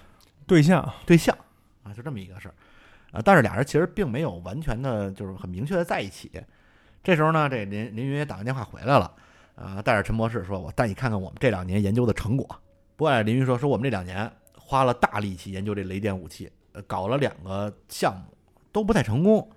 [0.45, 1.38] 对象，对象
[1.84, 2.55] 啊，就这么一个事儿
[3.11, 3.21] 啊。
[3.24, 6.32] 但是俩人其实并没有完全的，就是很明确的在一起。
[7.03, 9.11] 这时候呢，这林林云也打完电话回来了，
[9.55, 12.47] 啊，带着陈博士说：“我带你看看我们这两年研究的成果。”
[12.95, 18.24] 不过林云说：“说我们这两年花了大力气研究这雷电武器，呃，搞了两个项目
[18.71, 19.49] 都不太成功。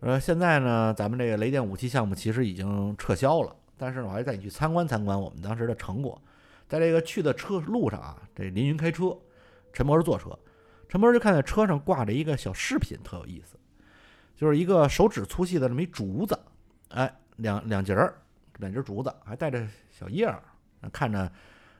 [0.00, 6.20] 呃，现在呢，咱们这个雷电武器项目其实已经撤销了，但是呢我还带你去参观参观我们当时的成果。
[6.68, 9.16] 在这个去的车路上啊，这林云开车，
[9.72, 10.38] 陈博士坐车。
[10.88, 13.58] 陈博士就看见车上挂着一个小饰品，特有意思，
[14.36, 16.38] 就是一个手指粗细的这么一竹子，
[16.90, 18.14] 哎，两两节儿，
[18.58, 20.42] 两节竹子，还带着小叶儿，
[20.92, 21.20] 看着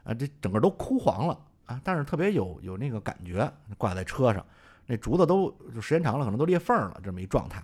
[0.05, 4.45] 啊，这整个都枯黄了啊，但是特别有有那个感觉，挂在车上，
[4.87, 7.63] 那竹子都就时间长了，可能都裂缝了，这么一状态。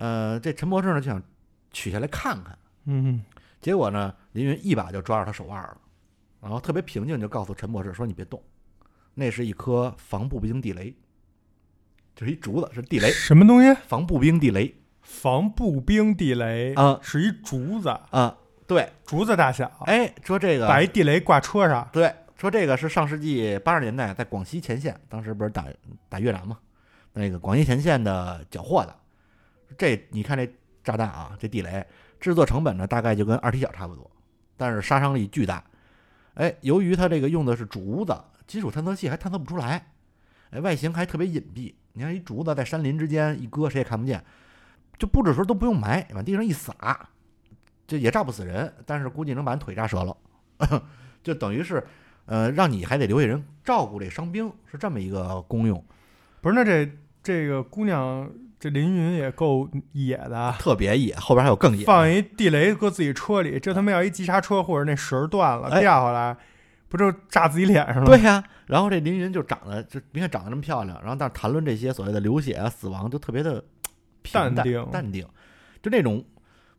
[0.00, 1.22] 呃，这陈博士呢就想
[1.70, 3.22] 取下来看看，嗯，
[3.60, 5.76] 结果呢，林云一把就抓住他手腕了，
[6.40, 8.42] 然后特别平静就告诉陈博士说：“你别动，
[9.12, 10.94] 那是一颗防步兵地雷，
[12.16, 13.78] 就是一竹子，是地雷，什么东西？
[13.86, 18.38] 防步兵地雷防步兵地雷啊是一竹子，啊。
[18.66, 21.86] 对，竹子大小，哎，说这个把一地雷挂车上。
[21.92, 25.66] 对，说这个是上世纪八十年代在广西前线，当时不是打
[26.08, 26.56] 打越南嘛，
[27.12, 28.96] 那个广西前线的缴获的。
[29.76, 30.50] 这你看这
[30.82, 31.86] 炸弹啊，这地雷
[32.18, 34.10] 制作成本呢大概就跟二踢脚差不多，
[34.56, 35.62] 但是杀伤力巨大。
[36.34, 38.16] 哎，由于它这个用的是竹子，
[38.46, 39.92] 金属探测器还探测不出来，
[40.50, 41.74] 哎，外形还特别隐蔽。
[41.92, 44.24] 你看一竹子在山林之间一搁，谁也看不见。
[44.98, 47.08] 就布置时候都不用埋，往地上一撒，
[47.86, 50.16] 这也炸不死人，但是估计能把人腿炸折了。
[51.22, 51.82] 就等于是，
[52.26, 55.82] 呃，让你还得留下人照顾这伤兵，是这么一个功用，
[56.40, 56.90] 不是，那这
[57.22, 58.30] 这个姑娘，
[58.60, 61.14] 这林云也够野的啊，特别野。
[61.16, 66.36] 后边还有更野，放一地雷搁自己车里，这他妈要一急刹车或者那绳儿断了哎掉下来，
[66.90, 68.04] 不就炸自己脸上了？
[68.04, 73.64] 对，呀、然后这凌云就长得就你看长得这么漂亮，然后但是谈论这些所谓的流血啊、死亡，就特别的
[74.30, 75.26] 淡淡定淡定，
[75.82, 76.22] 就那种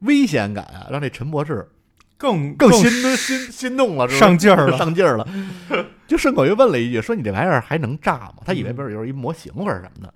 [0.01, 1.67] 危险感啊，让这陈博士
[2.15, 4.77] 更更心心心动了，上劲儿了。
[4.77, 5.27] 上劲儿了，
[6.05, 10.13] 就顺口又问了一句：“说你这玩意儿还能炸吗？”他以为不是有一模型或者什么的。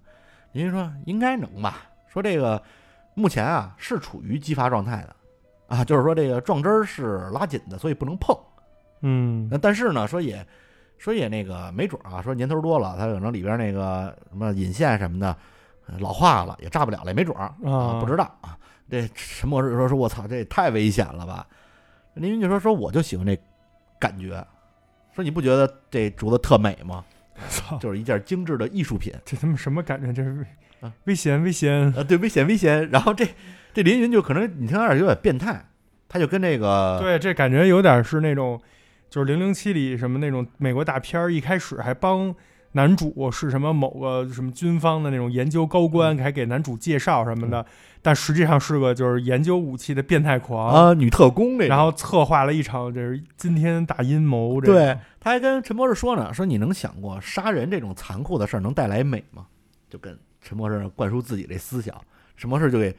[0.56, 1.90] 人家说应该能吧。
[2.08, 2.62] 说这个
[3.14, 5.16] 目前啊是处于激发状态的
[5.68, 8.36] 啊，就是说这个撞针儿是拉紧的，所以不能碰。
[9.02, 10.46] 嗯那但是呢，说也
[10.98, 15.36] 说也那个没准儿啊，说年头多了，它可能里边那个什么引线什么的
[15.88, 18.58] 呃老化了，也炸不了了，也没准儿啊不知道啊。
[18.90, 21.46] 这陈博士说说我操，这也太危险了吧？
[22.14, 23.38] 林云就说说我就喜欢这
[24.00, 24.42] 感觉，
[25.14, 27.04] 说你不觉得这竹子特美吗？
[27.50, 30.14] 操，就是一件精致的艺术品这他妈什么感觉？
[30.14, 30.46] 这是
[30.80, 31.94] 啊危险危险！
[31.94, 32.90] 啊，对，危险危险。
[32.90, 33.28] 然后这
[33.74, 35.66] 这林云就可能你听有点有点变态，
[36.08, 38.62] 他就跟那个对，这感觉有点是那种，
[39.10, 42.34] 就是零零七里什么那种美国大片儿，一开始还帮
[42.76, 47.66] 男主是什么某个什么军方的那种研究高嗯官，还给男主介绍什么的，
[48.02, 54.60] 但实际上是个就是研究武器的变态狂，啊女特工这，然后策划了一场这是惊天大阴谋。
[54.60, 59.46] 这对个，他还跟陈博士说呢，说你能想过杀人这种残酷的事儿能带来美吗？
[59.90, 61.96] 就跟陈博士灌输自己这思想，
[62.38, 62.96] 陈博士就给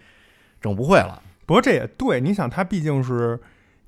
[0.61, 1.23] 整不会了。
[1.45, 3.39] 不过这也对，你想他毕竟是。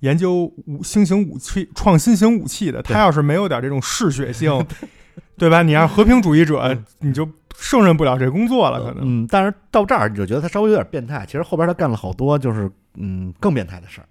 [0.00, 4.64] 研究武新型武器、创新型武器的，他要是没有点这种嗜血性，
[5.36, 5.62] 对吧？
[5.62, 8.98] 你要和平主义者，你就胜任不了这工作了，可能。
[9.02, 14.06] 嗯，但是到这儿你就觉得他稍微有点变态，其实后边他干了好多就是嗯更变态的事儿。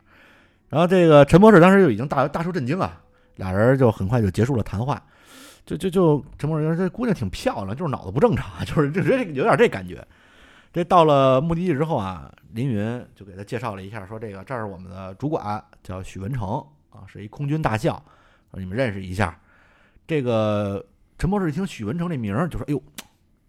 [0.69, 3.01] 然后这个陈博士当时就已经大大受震惊啊，
[3.35, 5.01] 俩人就很快就结束了谈话。
[5.65, 9.01] 就就就陈博士说这姑娘挺漂亮，就是脑子不正常，就是就
[9.33, 10.01] 有点这感觉。
[10.71, 18.01] 这到了目的地之后啊，林云就给他介绍了一下，说这个这儿是我们的主管，叫许文成啊，是一空军大校，
[18.51, 19.37] 说你们认识一下。
[20.05, 20.85] 这个
[21.17, 22.81] 陈博士一听许文成这名儿，就说：“哎呦，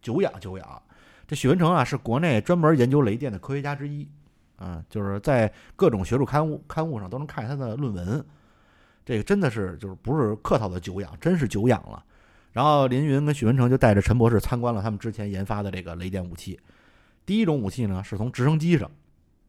[0.01, 0.83] 久仰久仰。
[1.27, 4.09] 这许文成啊，是国内专门研究雷电的科学家之一
[4.57, 8.25] 啊，就是在各种学术刊物刊物上都能看他的论文。
[9.05, 12.03] 这个真的是就是不是客套的久仰，真是久仰了。
[12.53, 16.59] 然后林云跟许文成就带着陈博士参观了他们之前研发的这个雷电武器。
[17.27, 18.91] 第一种武器呢，是从直升机上，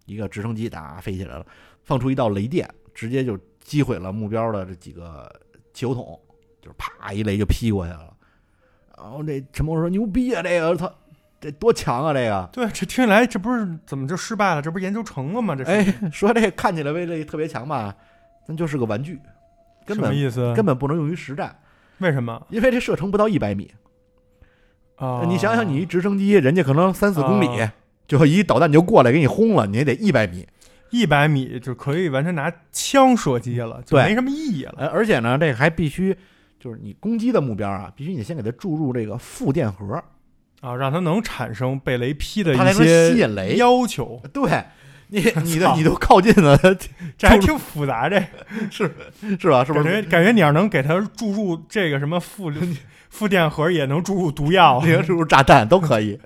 [0.05, 1.45] 一个直升机哒飞起来了，
[1.83, 5.33] 放出一道雷电，直接就击毁了目标的这几个
[5.73, 6.19] 汽油桶，
[6.61, 8.13] 就是啪一雷就劈过去了。
[8.97, 10.91] 然后这陈博士说：“牛逼啊，这个他，
[11.39, 14.61] 这多强啊，这个。”对，这听起来这不是怎么就失败了？
[14.61, 15.55] 这不是研究成了吗？
[15.55, 17.95] 这是哎， 说这看起来威力特别强吧，
[18.47, 19.19] 那就是个玩具，
[19.85, 20.53] 根本意思？
[20.53, 21.57] 根本不能用于实战，
[21.99, 23.71] 为什么因为这射程不到一百米。
[24.97, 25.23] 啊？
[25.25, 27.73] 你想想，你一直升机，人家可能三四公里啊，
[28.05, 30.45] 就一导弹就过来给你轰了，你也得一百米。
[30.89, 34.73] 一百米就可以完全拿枪射击了，就没什么意义了。
[34.75, 36.17] 呃，而且呢，这个还必须
[36.59, 40.03] 就是你攻击的目标啊，必须你先给它注入这个负电荷，
[40.61, 43.55] 啊，让它能产生被雷劈的一些吸引雷。
[43.55, 44.65] 要求，对
[45.07, 46.57] 你， 你的你都靠近了，
[47.17, 48.09] 这还挺复杂。
[48.09, 48.19] 这
[48.69, 48.91] 是
[49.39, 49.63] 是吧？
[49.63, 49.83] 是不是？
[49.83, 52.51] 感觉感觉你要能给它注入这个什么负
[53.09, 54.85] 负电荷，也能注入毒药。
[54.85, 56.19] 也能注入炸弹都可以。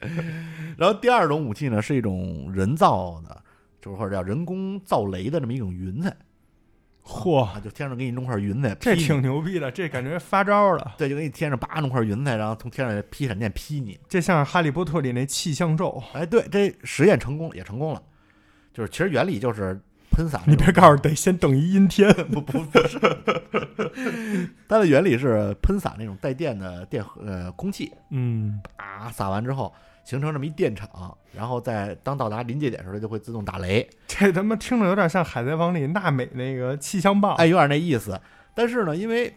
[0.75, 3.41] 然后第二种武器呢，是一种人造的，
[3.79, 6.11] 就是或者叫人工造雷的这么一种云彩
[7.05, 10.95] 嚯，啊，就天上给你弄块云彩，这挺牛逼的，这感觉发招了。
[10.97, 13.99] 对，就给你天上叭弄块云彩，然后从天上劈闪电劈你。
[14.07, 16.01] 这像是《哈利波特》里那气象咒。
[16.13, 18.01] 哎，对，这实验成功，也成功了。
[18.73, 19.79] 就是其实原理就是
[20.11, 20.41] 喷洒。
[20.47, 22.11] 你别告诉我得先等一阴天。
[22.31, 22.97] 不不不是，
[24.67, 29.71] 它的原理是喷洒那种带电的电呃空气嗯，啊，撒完之后
[30.03, 33.87] 形成这么一电场，然后在当到达临界点时候，它就会自动打雷。
[34.07, 37.35] 这他妈听着有点像《海贼王》里娜美那个气象棒。
[37.35, 38.19] 哎，有点那意思。
[38.53, 39.33] 但是呢，因为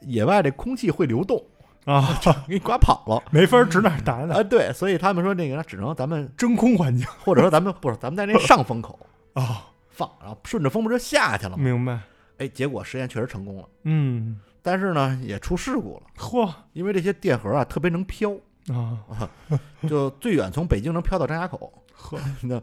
[0.00, 1.42] 野外这空气会流动，
[1.84, 3.22] 啊，给你刮跑了。
[3.30, 4.40] 没法指哪儿打哪儿。
[4.40, 8.98] 啊，对，所以他们说那个只能咱们，真空环境或者说咱们不是咱们在那 上风口
[9.34, 11.56] 啊，放，然后顺着风不就下去了吗？
[11.58, 12.00] 明白。
[12.38, 18.36] 哎，结果实验确实成功了，嗯，但是呢也出事故了，嚯因为这些电荷啊特别能飘，
[18.72, 19.28] 啊，
[19.88, 22.60] 就最远从北京能飘到张家口，呵， 那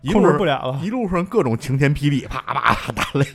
[0.00, 0.80] 一控路不了了。
[0.82, 3.26] 一路上各种晴天霹雳，啪啪啪打雷，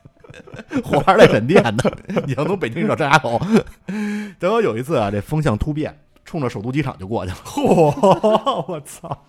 [0.82, 3.40] 火花带闪电的，你要从北京到张家口。
[4.40, 9.26] 结果有一次啊，这风向突变，冲着首都机场就过去了，嚯，我操！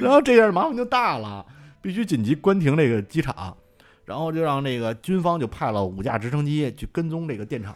[0.00, 1.44] 然后这下麻烦就大了，
[1.80, 3.56] 必须紧急关停这个机场，
[4.04, 7.74] 然后就让那个军方就派了五架直升机去跟踪这个电厂。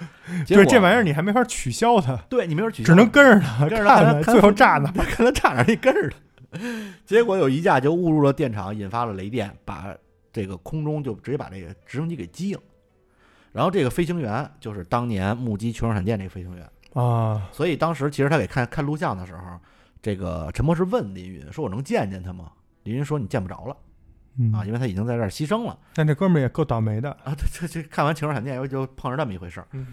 [0.46, 4.92] 结果对这玩意儿，你还没法取消它，对你没法取消，只能跟着它跟着看它，最后炸呢。
[4.96, 6.58] 看它炸哪，你跟着它。
[7.06, 9.94] 结果有一架就误入了电场，引发了雷电，把
[10.32, 12.60] 这个空中就直接把这个直升机给击了。
[13.52, 19.58] 然后这个飞行员就是当年目击球状闪电这个飞行员，啊，所以当时其实他给看看录像的时候，
[20.00, 22.52] 这个陈博士问林云说：“我能见见他吗？”
[22.84, 23.76] 林云说：“你见不着了
[24.38, 27.10] 嗯啊，因为他已经在这儿牺牲了但这哥们儿也够倒霉的。
[27.24, 29.66] 啊。”这这这看完球状闪电以后就碰上这么一回事儿。
[29.72, 29.86] 嗯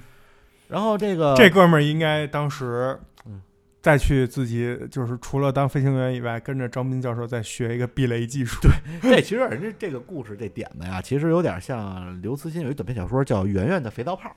[0.67, 3.41] 然后这个这哥们儿应该当时嗯，
[3.81, 8.59] 再去自己就是除了当飞行员以外，跟着张斌教授再学一个避雷技术。
[8.61, 8.71] 对
[9.01, 14.27] 这其实人家这个故事这点子呀，其实有点像刘慈欣有一短篇小说叫《圆圆的肥皂泡》，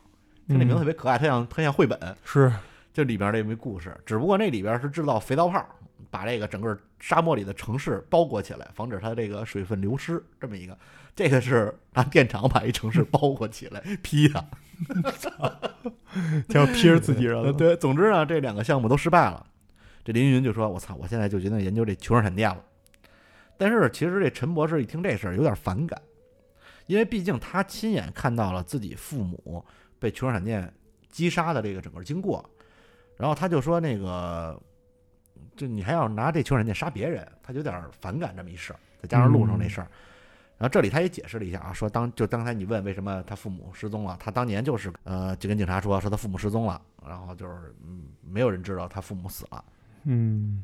[0.46, 2.52] 它那名字特别可爱，它像它像绘本，是，
[2.92, 3.92] 就里边这么一故事。
[4.06, 5.66] 只不过那里边是制造肥皂泡，
[6.10, 10.76] 把这个整个沙漠里的城市包裹起来，防止它这个水分流失，这么一个。
[11.14, 14.44] 这个是拿电厂把一城市包裹起来劈它。
[16.48, 17.48] 就劈着自己人了。
[17.48, 19.46] 呃 对，总之呢，这两个项目都失败了。
[20.02, 22.64] 这林云就说：“我操，我现在就决定研究这球状闪电了。”
[23.58, 26.00] 但是其实这陈博士一听这事儿有点反感，
[26.86, 29.62] 因为毕竟他亲眼看到了自己父母
[29.98, 30.72] 被球状闪电
[31.10, 32.42] 击杀的这个整个经过，
[33.18, 34.58] 然后他就说：“那个，
[35.56, 38.78] 就你还要拿这球人家杀别人，他有点反感这么一事儿。
[39.02, 39.88] 再加上路上那事儿，
[40.58, 46.78] 然后这里他也解释了一下啊，说当就刚才你问为什么他父母失踪了，他当年就是呃就跟警察说说他父母失踪了，
[47.08, 49.64] 然后就是嗯没有人知道他父母死了。
[50.04, 50.62] 嗯，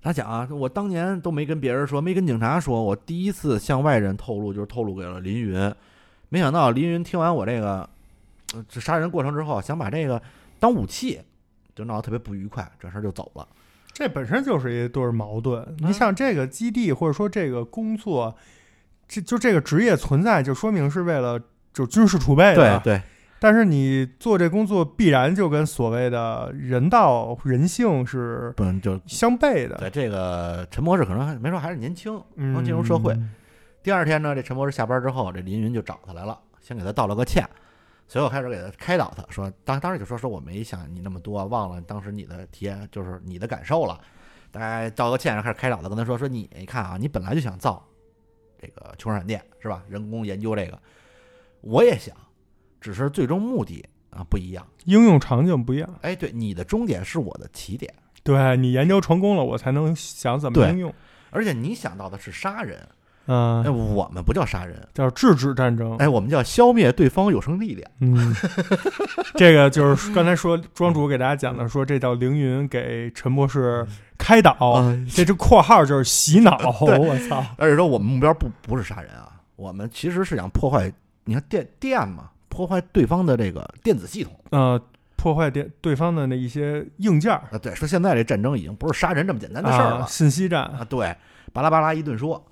[0.00, 5.74] 他讲啊，我当年都没跟别人说，没跟警察说，我第一次向外人透露就是透露给了林云，
[6.28, 7.78] 没想到林云听完我这个
[8.54, 10.22] 呃这杀人过程之后，想把这个
[10.60, 11.20] 当武器，
[11.74, 13.48] 就闹得特别不愉快，转身就走了。
[13.98, 15.74] 这本身就是一对儿矛盾。
[15.80, 18.32] 你像，这个基地或者说这个工作，
[19.08, 21.36] 这就这个职业存在，就说明是为了
[21.72, 22.78] 就军事储备的。
[22.84, 23.02] 对，
[23.40, 29.76] 但是你做这工作，必然就跟所谓的人道人性是不能就相悖的。
[29.78, 33.18] 对这个陈博士可能还没说还是年轻，嗯，刚进入社会。
[33.82, 37.44] 第二天呢，这陈博士下班之后，这林云就找他来了，先给他道了个歉，
[38.08, 44.00] 随后开始给他开导他说，当当时就说说我没想你那么多，忘了当时你的体验就是你的感受了，
[44.50, 47.86] 大概道个歉，然后开始开导他跟他说说你你看啊，你本来就想造
[48.58, 49.84] 这个球状闪电是吧？
[49.88, 50.80] 人工研究这个，
[51.60, 52.16] 我也想，
[52.80, 54.66] 只是最终目的啊不一样。
[54.86, 55.98] 应用场景不一样。
[56.00, 60.94] 哎，对，你的终点是我的起点，对你研究成功了，我才能想怎么应用。
[61.30, 62.88] 而且你想到的是杀人，
[63.28, 65.96] 嗯、哎，我们不叫杀人，叫制止战争。
[65.98, 67.90] 哎，我们叫消灭对方有生力量。
[68.00, 68.34] 嗯，
[69.36, 76.56] 这个就是刚才说庄主给大家讲的，说这叫凌云给陈博士开导，嗯这这括号就是洗脑。
[76.86, 77.44] 对我操！
[77.58, 80.90] 而且说我们目标不不是杀人啊，我们其实是想破坏，
[81.24, 84.80] 你看电电嘛，破坏对方的这个电子系统呃，
[85.16, 87.58] 破坏电对方的那一些硬件儿啊。
[87.58, 90.62] 对，说现在这战争已经不是杀人这么简单的事儿啊，了信息战。
[90.62, 90.86] 啊。
[90.88, 91.14] 对，
[91.52, 92.42] 巴拉巴拉一顿说，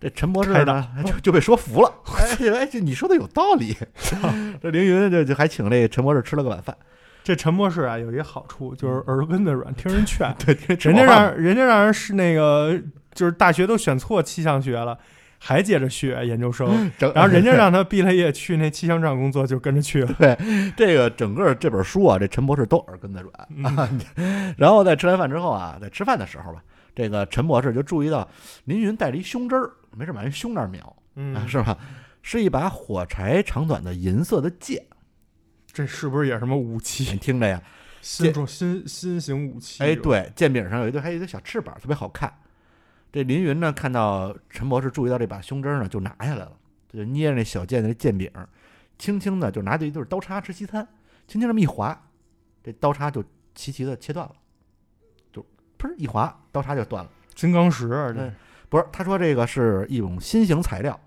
[0.00, 1.92] 这陈博士开呢 就就被说服了。
[2.18, 3.76] 哎哎，这你说的有道理。
[4.62, 6.76] 这凌云就就还请这陈博士吃了个晚饭。
[7.22, 10.34] 这陈博士啊，有一个好处就是耳根子软，听人劝。
[10.38, 12.80] 对，人家让人家让人是那个，
[13.12, 14.98] 就是大学都选错气象学了，
[15.38, 20.16] 还接着学研究生，整然后人家让他毕了业去那气象站工作，就跟着去了。
[20.74, 24.54] 这个整个这本书啊，这陈博士都耳根子软嗯啊。
[24.56, 26.62] 然后在吃完饭之后啊，在吃饭的时候吧，
[26.96, 28.26] 这个陈博士就注意到
[28.64, 31.76] 林云带了一胸针儿，没事往人胸那儿瞄，嗯啊，是吧？
[32.22, 34.86] 是一把火柴长短的银色的剑，
[35.66, 37.16] 这是不是也是什么武器你器？
[37.16, 37.62] 听着呀，
[38.02, 39.82] 新种新新型武器？
[39.82, 42.32] 哎，，对，剑柄上有一对还有一对小翅膀，特别好看。
[43.12, 46.52] 这林云呢，看到陈博士注意到这把胸针儿呢，就拿下来了，
[46.92, 48.30] 就捏着那小剑的剑柄，
[48.98, 50.86] 轻轻的就拿着一对刀叉吃西餐，
[51.26, 52.08] 轻轻这么一划，
[52.62, 53.24] 这刀叉就
[53.54, 54.34] 齐齐的切断了，
[55.32, 55.44] 就
[55.78, 57.10] 砰一划，刀叉就断了。
[57.34, 58.34] 金刚石啊，这嗯
[58.70, 60.98] 不是，他说这个是一种新型材料，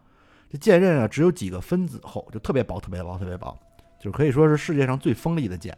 [0.51, 3.57] 这剑刃啊只有几个分子厚，就特别薄、特别薄、特别薄，
[3.99, 5.75] 就可以说是世界上最锋利的剑。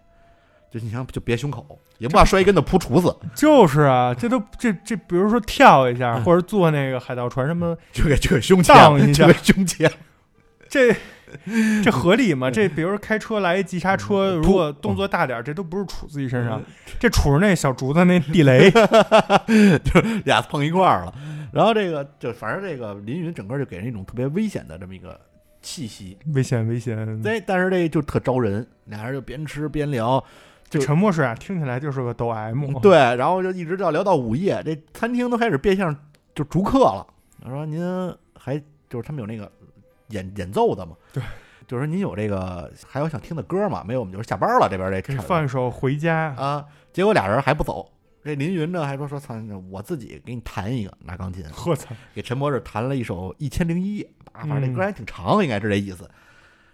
[0.72, 9.90] 就你想，就别胸口，也不怕摔一跟头扑厨子，就是啊，这都这这，比如说跳一下，嗯或者坐那个海盗船什么，就给就给胸腔一下就给胸前。
[10.68, 10.94] 这
[11.84, 12.50] 这合理吗？
[12.52, 16.62] 这比如说开车来一急刹车，嗯如果动作大点儿，这都不是杵自己身上，
[17.00, 18.72] 这杵着那小竹子那地雷。
[19.84, 21.14] 就俩碰一块儿了。
[21.52, 25.20] 然后这个就反正这个林云整个就给人一种特别危险的这么一个
[25.62, 27.22] 气息，危险危险！
[27.22, 30.22] 对，但是这就特招人，俩人就边吃边聊，
[30.70, 32.78] 这就陈博士啊，听起来就是个抖 M。
[32.84, 35.96] 对，然后就一直到聊到午夜，这餐厅都开始变相
[36.36, 37.08] 就逐客了。
[37.44, 37.82] 我说您
[38.38, 38.58] 还
[38.90, 39.50] 就是他们有那个
[40.10, 40.96] 演演奏的嘛？
[41.14, 41.24] 对，
[41.68, 43.84] 就是说您有这个还有想听的歌吗？
[43.86, 46.36] 没有，我们就是下班了这边这场给放一首《回家》。
[46.42, 46.66] 啊。
[46.94, 47.92] 结果俩人还不走，
[48.24, 49.36] 这林云呢还说说操，
[49.70, 51.94] 我自己给你弹一个拿钢琴，我操！
[52.14, 56.10] 给陈博士弹了一首《一千零一夜》啊，反正这嗯歌还挺长，应该是这意思。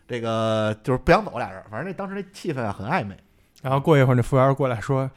[0.08, 3.18] 这个就是不想走俩人，反正那当时那气氛啊很暧昧。
[3.64, 5.10] 然后过一会儿，那服务员过来说：“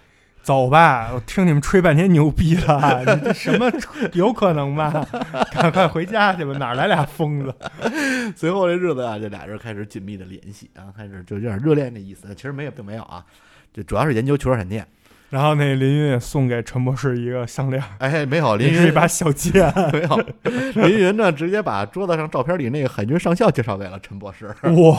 [0.45, 3.73] 走吧，我听你们吹半天牛逼了， 你这什么
[4.13, 5.05] 有可能吗？
[5.51, 7.55] 赶快回家去吧，哪儿来俩疯子？
[8.37, 12.29] 随后这日子啊，这俩人开始紧密的联系啊，开始就有点热恋的意思。
[12.35, 13.25] 其实没有，并没有啊，
[13.73, 14.87] 这主要是研究球状闪电。
[15.31, 19.73] 然后那林云也送给陈博士一个项链，哎，没有林云是一把小剑。
[19.93, 24.55] 没有林云呢，直接把桌子上照片里那个海军上校介绍给了陈博士。
[24.63, 24.93] 我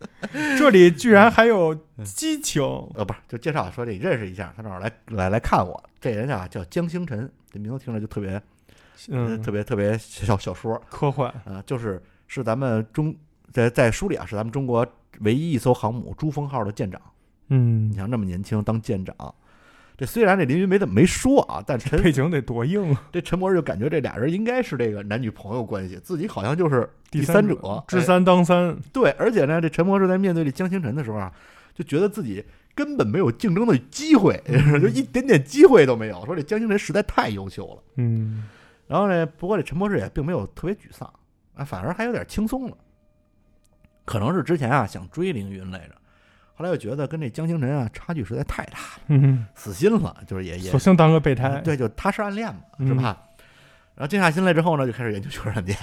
[0.58, 1.74] 这里居然还有
[2.04, 2.62] 激情，
[2.94, 5.82] 呃，不是，就介绍说这你认识一下，他正好来来来看我。
[6.00, 8.42] 这人啊叫江星辰，这名字听着就特别，呃
[9.10, 13.14] 嗯，特别特别小小说科幻，啊、就是是咱们中
[13.52, 14.86] 在在书里啊，是咱们中国
[15.20, 17.00] 唯一一艘航母珠峰号的舰长。
[17.48, 19.34] 嗯你，像那么年轻当舰长，
[19.98, 23.08] 这虽然这林云没怎么没说啊，但陈背景得多硬啊！
[23.12, 31.32] 这陈博士就感觉这俩人应该是这个男女朋友关系，自己好像就是第三者，知哎三当三，对，而且呢，这陈博士在面对这江星辰的时候啊，
[31.74, 32.44] 就觉得自己
[32.76, 36.24] 根本没有竞争的机会，嗯 就一点点机会都没有。
[36.24, 37.82] 说这江星辰实在太优秀了。
[37.96, 38.44] 嗯，
[38.86, 41.12] 然后呢，不过这陈博士也并没有特别沮丧
[41.56, 42.76] 啊，反而还有点轻松了。
[44.04, 45.94] 可能是之前啊想追凌云来着，
[46.58, 51.60] 后来又觉得跟这江星辰啊差距实在太大了，嗯，死心了，就是也也索性当个备胎。
[51.60, 53.22] 对，就踏实暗恋嘛，嗯是吧？
[53.94, 55.78] 然后静下心来之后呢，就开始研究球闪电。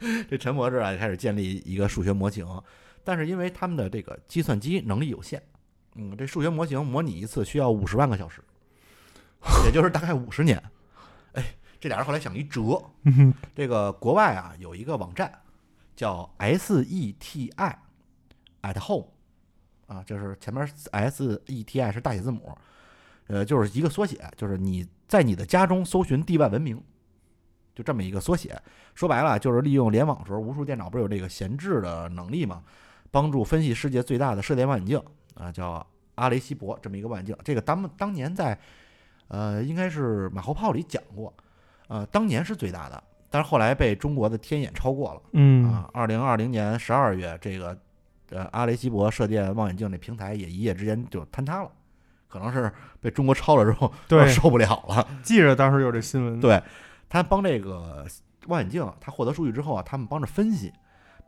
[0.28, 2.46] 这陈博士啊，就开始建立一个数学模型，
[3.04, 5.40] 但是因为他们的这个计算机能力有限，
[5.94, 8.42] 嗯，这数学模型模拟一次需要五十万个小时，
[9.64, 10.62] 也就是大概五十年。
[11.32, 11.42] 哎，
[11.80, 15.32] 这俩人后来想一辙，嗯这个国外啊有一个网站
[15.94, 17.50] 叫 SETI
[18.60, 19.08] at home
[19.86, 22.56] 啊，就是前面 SETI 是大写字母，
[23.28, 26.82] 呃，就是一个缩写，就是你在你的家中搜寻地外文明，
[27.74, 28.60] 就这么一个缩写。
[28.94, 32.62] 说白了，就是利用联网时候，无数电脑不是有这个闲置的能力嘛，
[33.10, 35.02] 帮助分析世界最大的射电望远镜
[35.34, 37.36] 啊，叫阿雷西博这么一个望远镜。
[37.44, 38.58] 这个当当年在
[39.28, 41.34] 呃，应该是马后炮里讲过，
[41.88, 45.22] 呃，当年是最大的，但是后来被中国的天眼超过了。
[45.32, 47.76] 嗯啊，二零二零年十二月，这个
[48.30, 51.70] 呃阿雷西博射电望远镜这平台也一夜之间就坍塌了，
[52.28, 55.06] 可能是被中国抄了之后 对， 受不了了。
[55.22, 56.38] 记着当时有这新闻。
[56.40, 56.62] 对
[57.08, 58.04] 他帮这个
[58.48, 60.72] 望远镜，他获得数据之后啊，他们帮着分析，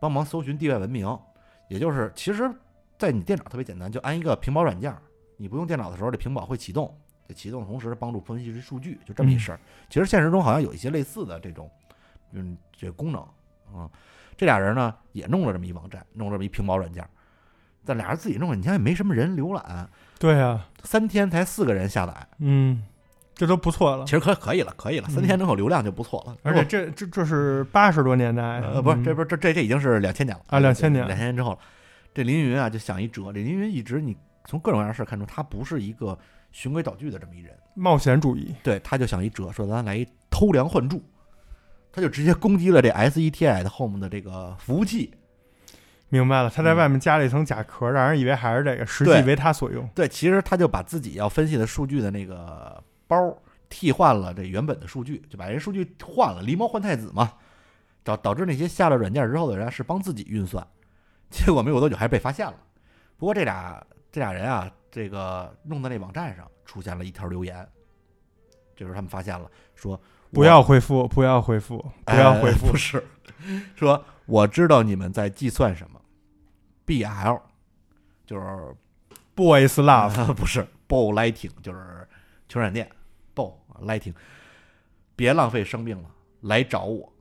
[0.01, 1.19] 帮忙搜寻地外文明，
[1.69, 2.51] 也就是其实，
[2.99, 5.01] 在你电脑特别简单，就安一个屏保软件儿，
[5.37, 6.93] 你不用电脑的时候，这屏保会启动，
[7.29, 9.61] 这启动的同时帮助分析这数据，就这么一嗯事儿。
[9.89, 11.71] 其实现实中好像有一些类似的这种，
[12.33, 13.21] 嗯，这功能
[13.73, 13.89] 啊、
[14.39, 17.11] 这俩人呢也弄了这么一网站，弄了这么一屏保软件儿，
[17.85, 19.87] 但俩人自己弄，你想也没什么人浏览，
[20.19, 22.83] 对啊，三天才四个人下载，嗯，
[23.35, 24.13] 这都不错了其。
[24.13, 26.37] 实可可以了，可以了，三天能有流量就不错了。
[26.43, 31.59] 而且这这这是八十多年代，呃，不是，这嗯不是这这这已经是两千年了啊2000年两千年之后了。
[32.15, 33.33] 这林云啊，就想一辙。
[33.33, 36.19] 这林云一直你从各种各样的事儿看出，他不是一个
[36.51, 37.53] 循规蹈矩的这么一人。
[37.75, 38.55] 冒险主义。
[38.63, 41.01] 对，他就想一辙，说咱来一偷梁换柱，
[41.93, 45.15] 他就直接攻击了这 SETI 的 Home 的这个服务器。
[46.11, 49.87] 明白了，他在嗯外面加了一层假壳，让人以为还是这个，实际为他所用。
[49.95, 53.37] 对，其实他就把自己要分析的数据的那个包
[53.69, 57.35] 替换了这原本的数据，就把人数据换了，狸猫换太子嘛，
[58.03, 60.67] 导导致那些下了软件之后的人是帮自己运算，
[61.29, 62.57] 结果没有多久还是被发现了。
[63.19, 67.69] 不过这俩这俩人啊，这个弄的那网站上出现了一条留言，
[68.75, 70.01] 这时候他们发现了，说
[70.33, 72.77] 不要回复，不要回复，不要回复哎不。
[72.77, 73.05] 是，
[73.75, 76.01] 说我知道你们在计算什么
[76.87, 77.41] ，BL
[78.27, 78.45] 就是
[79.35, 82.07] Boys Love， 不是 ball lighting，就是
[82.49, 82.89] 球闪电
[83.35, 84.15] Bow Lighting，
[85.17, 86.11] 别浪费生命了，
[86.43, 87.13] 来找我，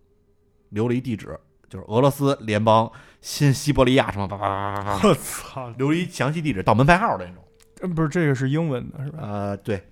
[0.70, 1.40] 留了一地址，
[1.70, 2.92] 就是俄罗斯联邦
[3.22, 7.44] 新西伯利亚什么叭叭叭叭叭，我操，留了一详细地址，到门牌号的那种。
[7.82, 9.20] 嗯不是这个是英文的是吧？
[9.22, 9.88] 呃，对，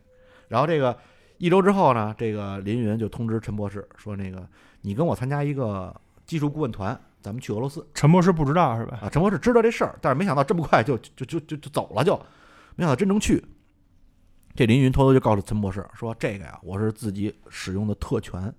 [0.48, 0.98] 然后这个
[1.38, 4.48] 一周之后呢，这个林云就通知陈博士说，那个
[4.82, 5.94] 你跟我参加一个
[6.26, 7.86] 技术顾问团，咱们去俄罗斯。
[7.94, 9.00] 陈博士不知道是吧？
[9.02, 12.16] 啊，陈博士知道这事儿，但是没想到这么快就就就就就走了就，
[12.76, 13.44] 没想到真能去。
[14.56, 18.54] 这林云偷偷就告诉陈博士说：“这个呀，我是自己使用的特权，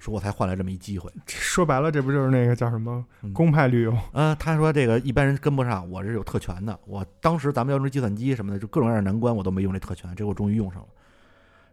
[0.00, 1.08] 说我才换来这么一机会。
[1.28, 3.96] 说白了，这不就是那个叫什么嗯公派旅游？
[4.12, 6.76] 呃，他说这个一般人跟不上，我是有特权的。
[6.84, 10.88] 我当时咱们要用计算机什么的，就各种各样的难关我都没用这特权，这我终于用上了。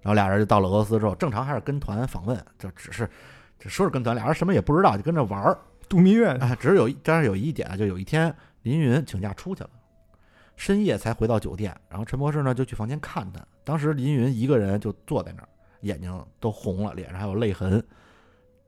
[0.02, 3.10] 然后俩人就到了俄罗斯之后，正常还是跟团访问，就只是
[3.58, 5.60] 这说是跟团，俩人什么也不知道，就跟着玩儿。
[5.88, 9.70] 度蜜月，啊，只是有一，但是有一点啊，就有一天林云请假出去了，
[10.56, 13.44] 深夜才回到酒店，然后陈博士呢就去房间看他。
[13.64, 15.50] 当时林云一个人就坐在那儿，
[15.82, 17.84] 眼睛都红了，脸上还有泪痕，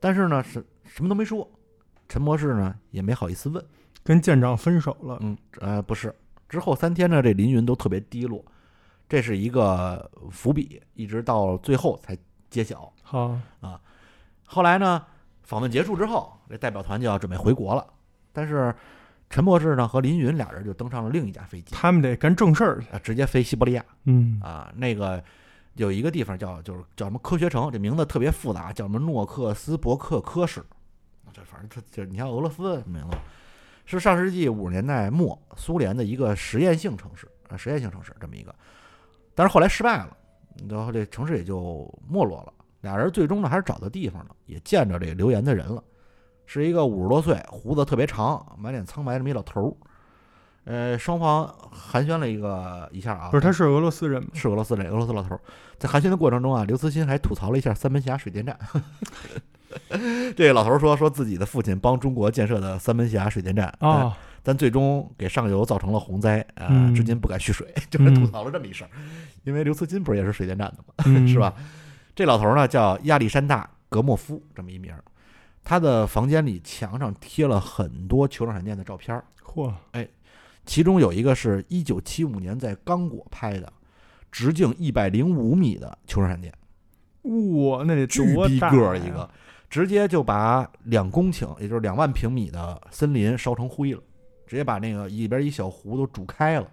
[0.00, 1.48] 但是呢是什么都没说。
[2.08, 3.64] 陈博士呢也没好意思问，
[4.02, 5.18] 跟舰长分手了。
[5.22, 6.14] 嗯，呃，不是。
[6.48, 8.44] 之后三天呢，这林云都特别低落，
[9.12, 12.16] 这是一个伏笔，一直到最后才
[12.48, 12.90] 揭晓。
[13.02, 13.38] 好，
[14.46, 15.04] 后来呢，
[15.42, 17.86] 访问结束之后，这代表团就要准备回国了。
[18.32, 18.74] 但是
[19.28, 22.88] 陈博士呢和林云俩人就登上了另一架飞机，他们得干正事儿去。
[22.88, 24.72] 啊，直接飞西伯利亚嗯，啊。
[24.74, 25.22] 那个
[25.74, 30.64] 有一个地方叫就是叫什么科学城，这名字特别复杂，叫什么诺克斯伯克科市。
[31.34, 33.16] 这反正它就你像俄罗斯名字，
[33.84, 38.54] 是上世纪五十年代末苏联的一个实验性城市啊，实验性城市这么一个。
[39.34, 40.16] 但是后来失败了，
[40.68, 42.52] 然后这城市也就没落了。
[42.80, 45.82] 俩人最终呢还是找到地方了，也见着这个留言的人了，
[46.46, 49.72] 是一个五十多岁、胡子特别长、满脸苍白这么一老头儿。
[50.64, 54.28] 呃，双方寒暄了一个一下啊，不是，他是俄罗斯人吗？
[54.32, 55.40] 是俄罗斯人，俄罗斯老头儿。
[55.76, 58.56] 在寒暄的过程中啊，刘慈欣还吐槽了一下三门峡水电站。
[60.36, 68.90] 这个老头儿说，说自己的父亲帮中国建设的三门峡水电站，但啊，但最终给上游造成了洪灾啊、嗯至今不敢蓄水， 就是吐槽了这么一事儿。
[69.44, 70.94] 因为刘慈欣不是也是水电站的吗？
[71.06, 71.38] 嗯是？
[71.38, 71.54] 吧？
[72.14, 75.02] 这老头儿呢叫亚历山大·格莫夫，这么一名儿。
[75.64, 79.72] 他的房间里墙上贴了很多球状闪电的照片儿，嚯，
[80.66, 83.72] 其中有一个是一九七五年在刚果拍的，
[84.30, 86.52] 直径一百零五米的球状闪电，
[87.22, 89.28] 哇，那得多大个儿一个，
[89.70, 94.00] 直接就把两公顷，也就是两万平米的森林烧成灰了，
[94.52, 96.70] 直接把那个里边一小壶都煮开了。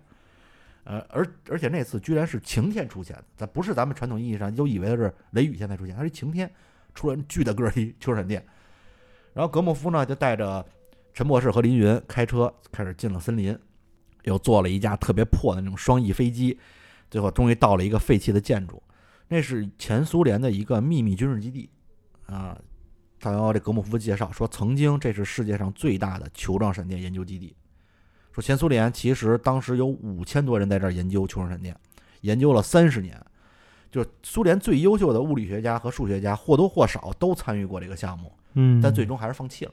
[0.84, 6.52] 呃，而而且那次居然是晴天出现的，咱不是咱们传统意义上就以为是雷雨天才出现，它是晴天
[6.94, 8.46] 出了巨大个儿一球闪电。
[9.34, 10.66] 然后格莫夫呢就带着
[11.14, 13.58] 陈博士和林云开车开始进了森林，
[14.24, 16.60] 又坐了一架特别破的那种双翼飞机，
[17.10, 18.84] 最后终于到了一个废弃的建筑，
[19.30, 21.70] 那是前苏联的一个秘密军事基地
[22.26, 22.60] 啊。
[23.22, 27.56] 他要这格莫夫介绍说，曾经这是世界上最大的球状闪电研究基地。
[28.32, 31.76] 说前苏联其实当时有五千多人在这儿研究球状闪电，
[32.22, 33.20] 研究了三十年。
[33.92, 39.72] 就是苏联最优秀的物理学家和数学家或多或少都参与过这个项目，嗯，但最终还是放弃了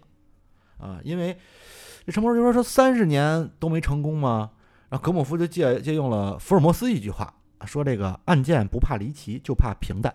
[0.78, 1.36] 啊，因为
[2.06, 4.52] 这陈博士就说说三十年都没成功吗？
[4.88, 7.34] 然后格莫夫就借借用了福尔摩斯一句话，
[7.66, 10.14] 说这个案件不怕离奇，就怕平淡。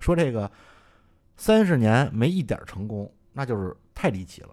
[0.00, 0.50] 说这个
[1.36, 4.48] 三十年没一点成功，那就是太离奇了。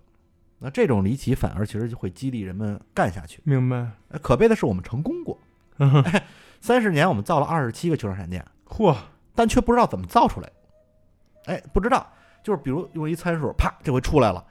[0.66, 3.42] 那这种离奇反而其实就会激励人们干下去。
[3.44, 3.86] 明白。
[4.08, 5.38] 呃可悲的是，我们成功过。
[6.62, 8.96] 三十年我们造了二十七个球状闪电， 嚯，
[9.36, 10.50] 但却不知道怎么造出来。
[11.48, 12.08] 哎，不知道，
[12.42, 14.42] 就是比如用一参数，啪，这回出来了。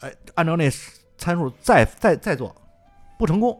[0.00, 0.68] 哎，按照那
[1.16, 2.54] 参数再再再做，
[3.18, 3.58] 不成功。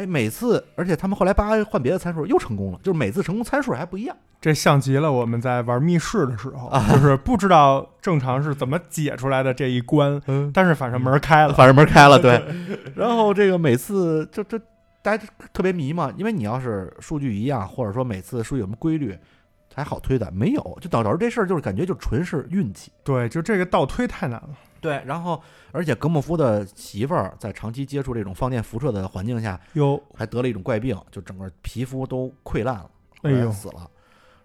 [0.00, 4.16] 哎，每次，而且他们后来叭换别的参数又成功了，就是每次成功参数还不一样。
[4.40, 11.52] 这像极了我们在玩密室的时候，啊就是不知道正常是怎么解出来的这一关，嗯，但是反正门开了。
[11.52, 12.42] 反正门开了，对。
[12.96, 14.58] 然后这个每次就这
[15.02, 15.22] 大家
[15.52, 19.14] 特别迷嘛，因为你要是数据一样，或者说每次数据有什么规律，
[19.74, 22.90] 还好推的，没有，就导致这事儿就是感觉就纯是运气。
[23.04, 24.48] 对，就这个倒推太难了。
[24.80, 25.42] 对，然后
[25.72, 32.90] 而且格莫夫的媳妇儿在长期接触这种放电辐射的环境下，哟，还得了一种怪病，就整个皮肤都溃烂了，
[33.22, 33.90] 哎呦死了。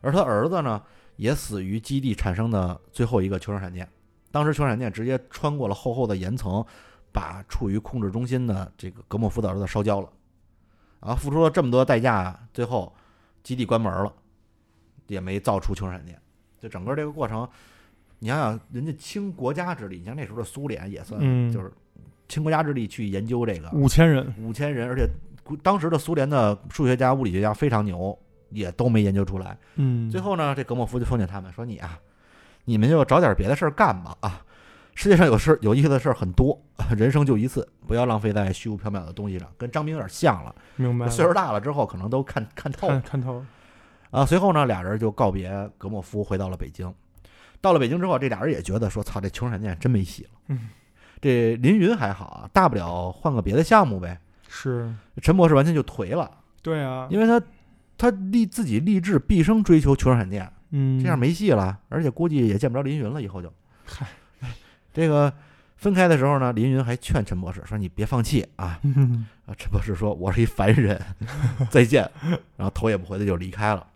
[0.02, 0.82] 而他儿子呢，
[1.16, 3.88] 也死于基地产生的最后一个球状闪电。
[4.32, 6.64] 当时球状闪电直接穿过了厚厚的岩层，
[7.12, 10.10] 把处于控制中心的这个格莫夫的儿子烧焦了。
[11.00, 12.94] 啊，付出了这么多代价，最后
[13.42, 14.12] 基地关门了，
[15.08, 16.20] 也没造出球状闪电。
[16.60, 17.48] 就整个这个过程，
[18.26, 21.72] 你想想，人家倾国家之力，你像那时候的苏联也算嗯就是
[22.28, 25.08] 倾国家之力去研究这个，五千人，五千人，而且
[25.62, 28.18] 当时的苏联的数学家、物理学家非常牛，
[28.50, 29.56] 也都没研究出来。
[29.76, 32.00] 嗯，最后呢，这格莫夫就奉劝他们说：“你啊，
[32.64, 34.42] 你们就找点别的事儿干吧啊！
[34.96, 36.60] 世界上有事有意思的事儿很多，
[36.98, 43.46] 人生就一次，不要浪费在虚无缥缈的东西上。”跟张明有点像了，明白，岁数大了之后可能都看看透看看透了。
[44.10, 44.26] 啊。
[44.26, 46.92] 随后呢，俩人就告别格莫夫，回到了北京。
[47.66, 50.70] 到了北京之后，这俩人也觉得说：“操，这穷闪电真没戏了。”嗯，
[51.20, 54.22] 这林云还好啊，大不了换个别的项目呗。
[54.48, 56.30] 是，陈博士完全就颓了。
[56.62, 57.44] 对啊，因为他
[57.98, 63.52] 他立自己立志毕生追求球状闪电，嗯，这样没戏了，而且估计也见不着林云了，以后就。
[63.84, 64.06] 嗨，
[64.94, 65.34] 这个
[65.76, 68.80] 分开的时候呢，林云还劝陈博士说：“你别放弃啊！”
[69.58, 71.02] 陈博士说：“我是一凡人，
[71.72, 72.08] 再见。”
[72.56, 73.88] 然后头也不回的就离开了。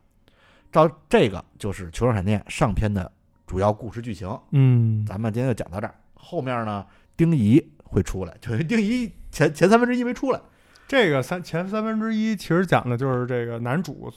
[0.71, 3.11] 照这个就是球状闪电上篇的
[3.49, 5.95] 主要故事剧情，嗯，咱们今天就讲到这儿。
[6.13, 6.85] 后面呢，
[7.17, 10.39] 丁仪会出来，就是丁仪前前三分之一没出来，
[10.87, 14.13] 这个三前三分之一其实讲的就是这个男主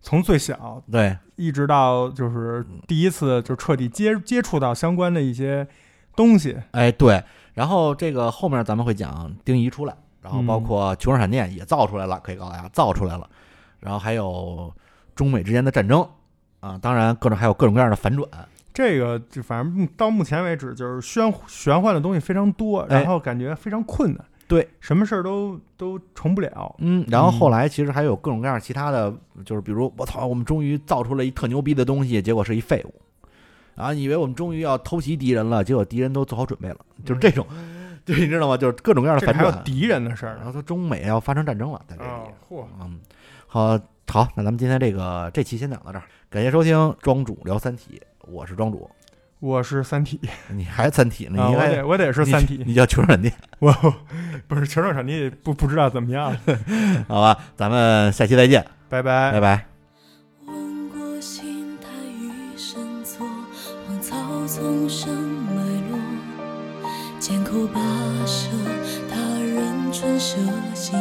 [0.00, 5.64] 从最小对，一直到就是第一次就彻底接接触到相关的一些
[6.16, 6.58] 东西。
[6.72, 7.22] 哎，对，
[7.54, 13.30] 然后这个后面咱们会讲丁仪出来，然后包嗯括穷人闪电也造出来了，可以告诉大家造出来了，
[13.78, 14.74] 然后还有
[15.14, 16.04] 中美之间的战争
[16.58, 18.28] 啊，当然各种还有各种各样的反转，
[18.72, 24.24] 这个就反正到目前为止，就是玄玄幻的东西非常多，哎然后感觉非常困难。
[24.48, 26.74] 对，什么事儿都都成不了。
[26.78, 29.14] 嗯，然后嗯后来其实还有各种各样其他的，
[29.46, 32.94] 就是比如我操，我们终于造出了一特牛逼的东西，结果是一废物，
[33.76, 37.46] 啊，以为我们终于要偷袭敌人了，结果敌人都做好准备了，就是这种，
[38.04, 38.56] 对你知道吗？
[38.56, 40.36] 就是各种各样的反转，还有敌人的事儿。
[40.36, 42.10] 然后说中美要发生战争了，在这里。
[42.10, 43.00] 啊，嚯，嗯，
[43.46, 43.78] 好
[44.08, 48.90] 好，那咱们今天这个这期先讲到这儿，感谢收听《庄主聊三体》，我是庄主，
[49.40, 51.42] 我是三体你还三体呢？
[51.42, 53.72] 啊，你还我得我得是三体，你叫球闪电，我
[54.46, 56.36] 不是球状闪电，不不知道怎么样。
[57.08, 57.36] 好吧？
[57.56, 59.40] 咱们下期再见，拜拜拜。
[59.40, 59.66] 拜。
[60.46, 61.88] 问过心态
[62.20, 63.26] 与神错，
[63.86, 64.16] 荒草
[64.46, 65.98] 丛生脉络，
[67.18, 68.48] 缄口跋涉
[69.10, 70.36] 他人春舍
[70.74, 70.96] 心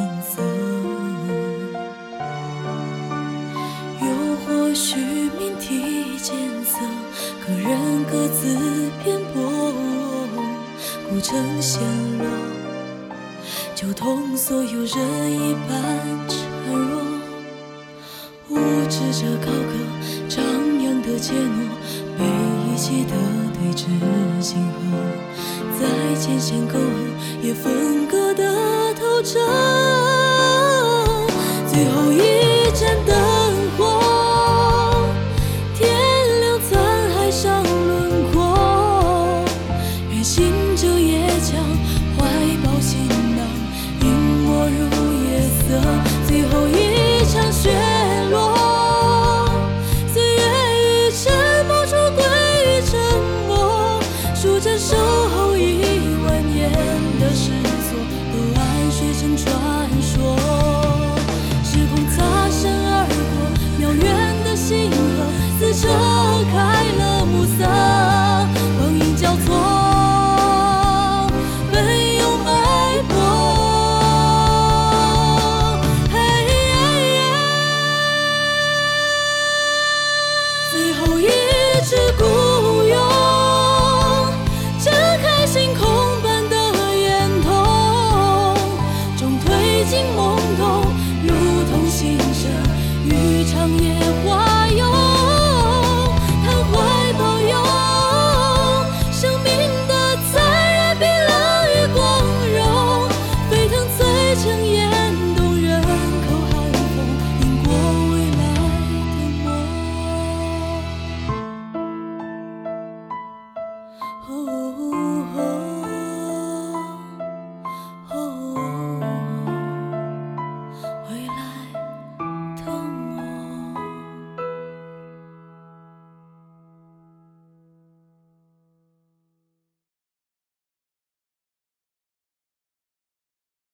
[11.31, 11.81] 曾陷
[12.17, 12.25] 落，
[13.73, 15.81] 就同所有人一般
[16.27, 17.01] 孱弱。
[18.49, 18.57] 无
[18.89, 19.71] 知者高歌，
[20.27, 20.43] 张
[20.83, 21.69] 扬的怯懦，
[22.17, 23.13] 被遗弃的
[23.53, 23.85] 对峙
[24.41, 24.97] 星河，
[25.79, 25.87] 在
[26.19, 27.80] 艰险沟壑也分。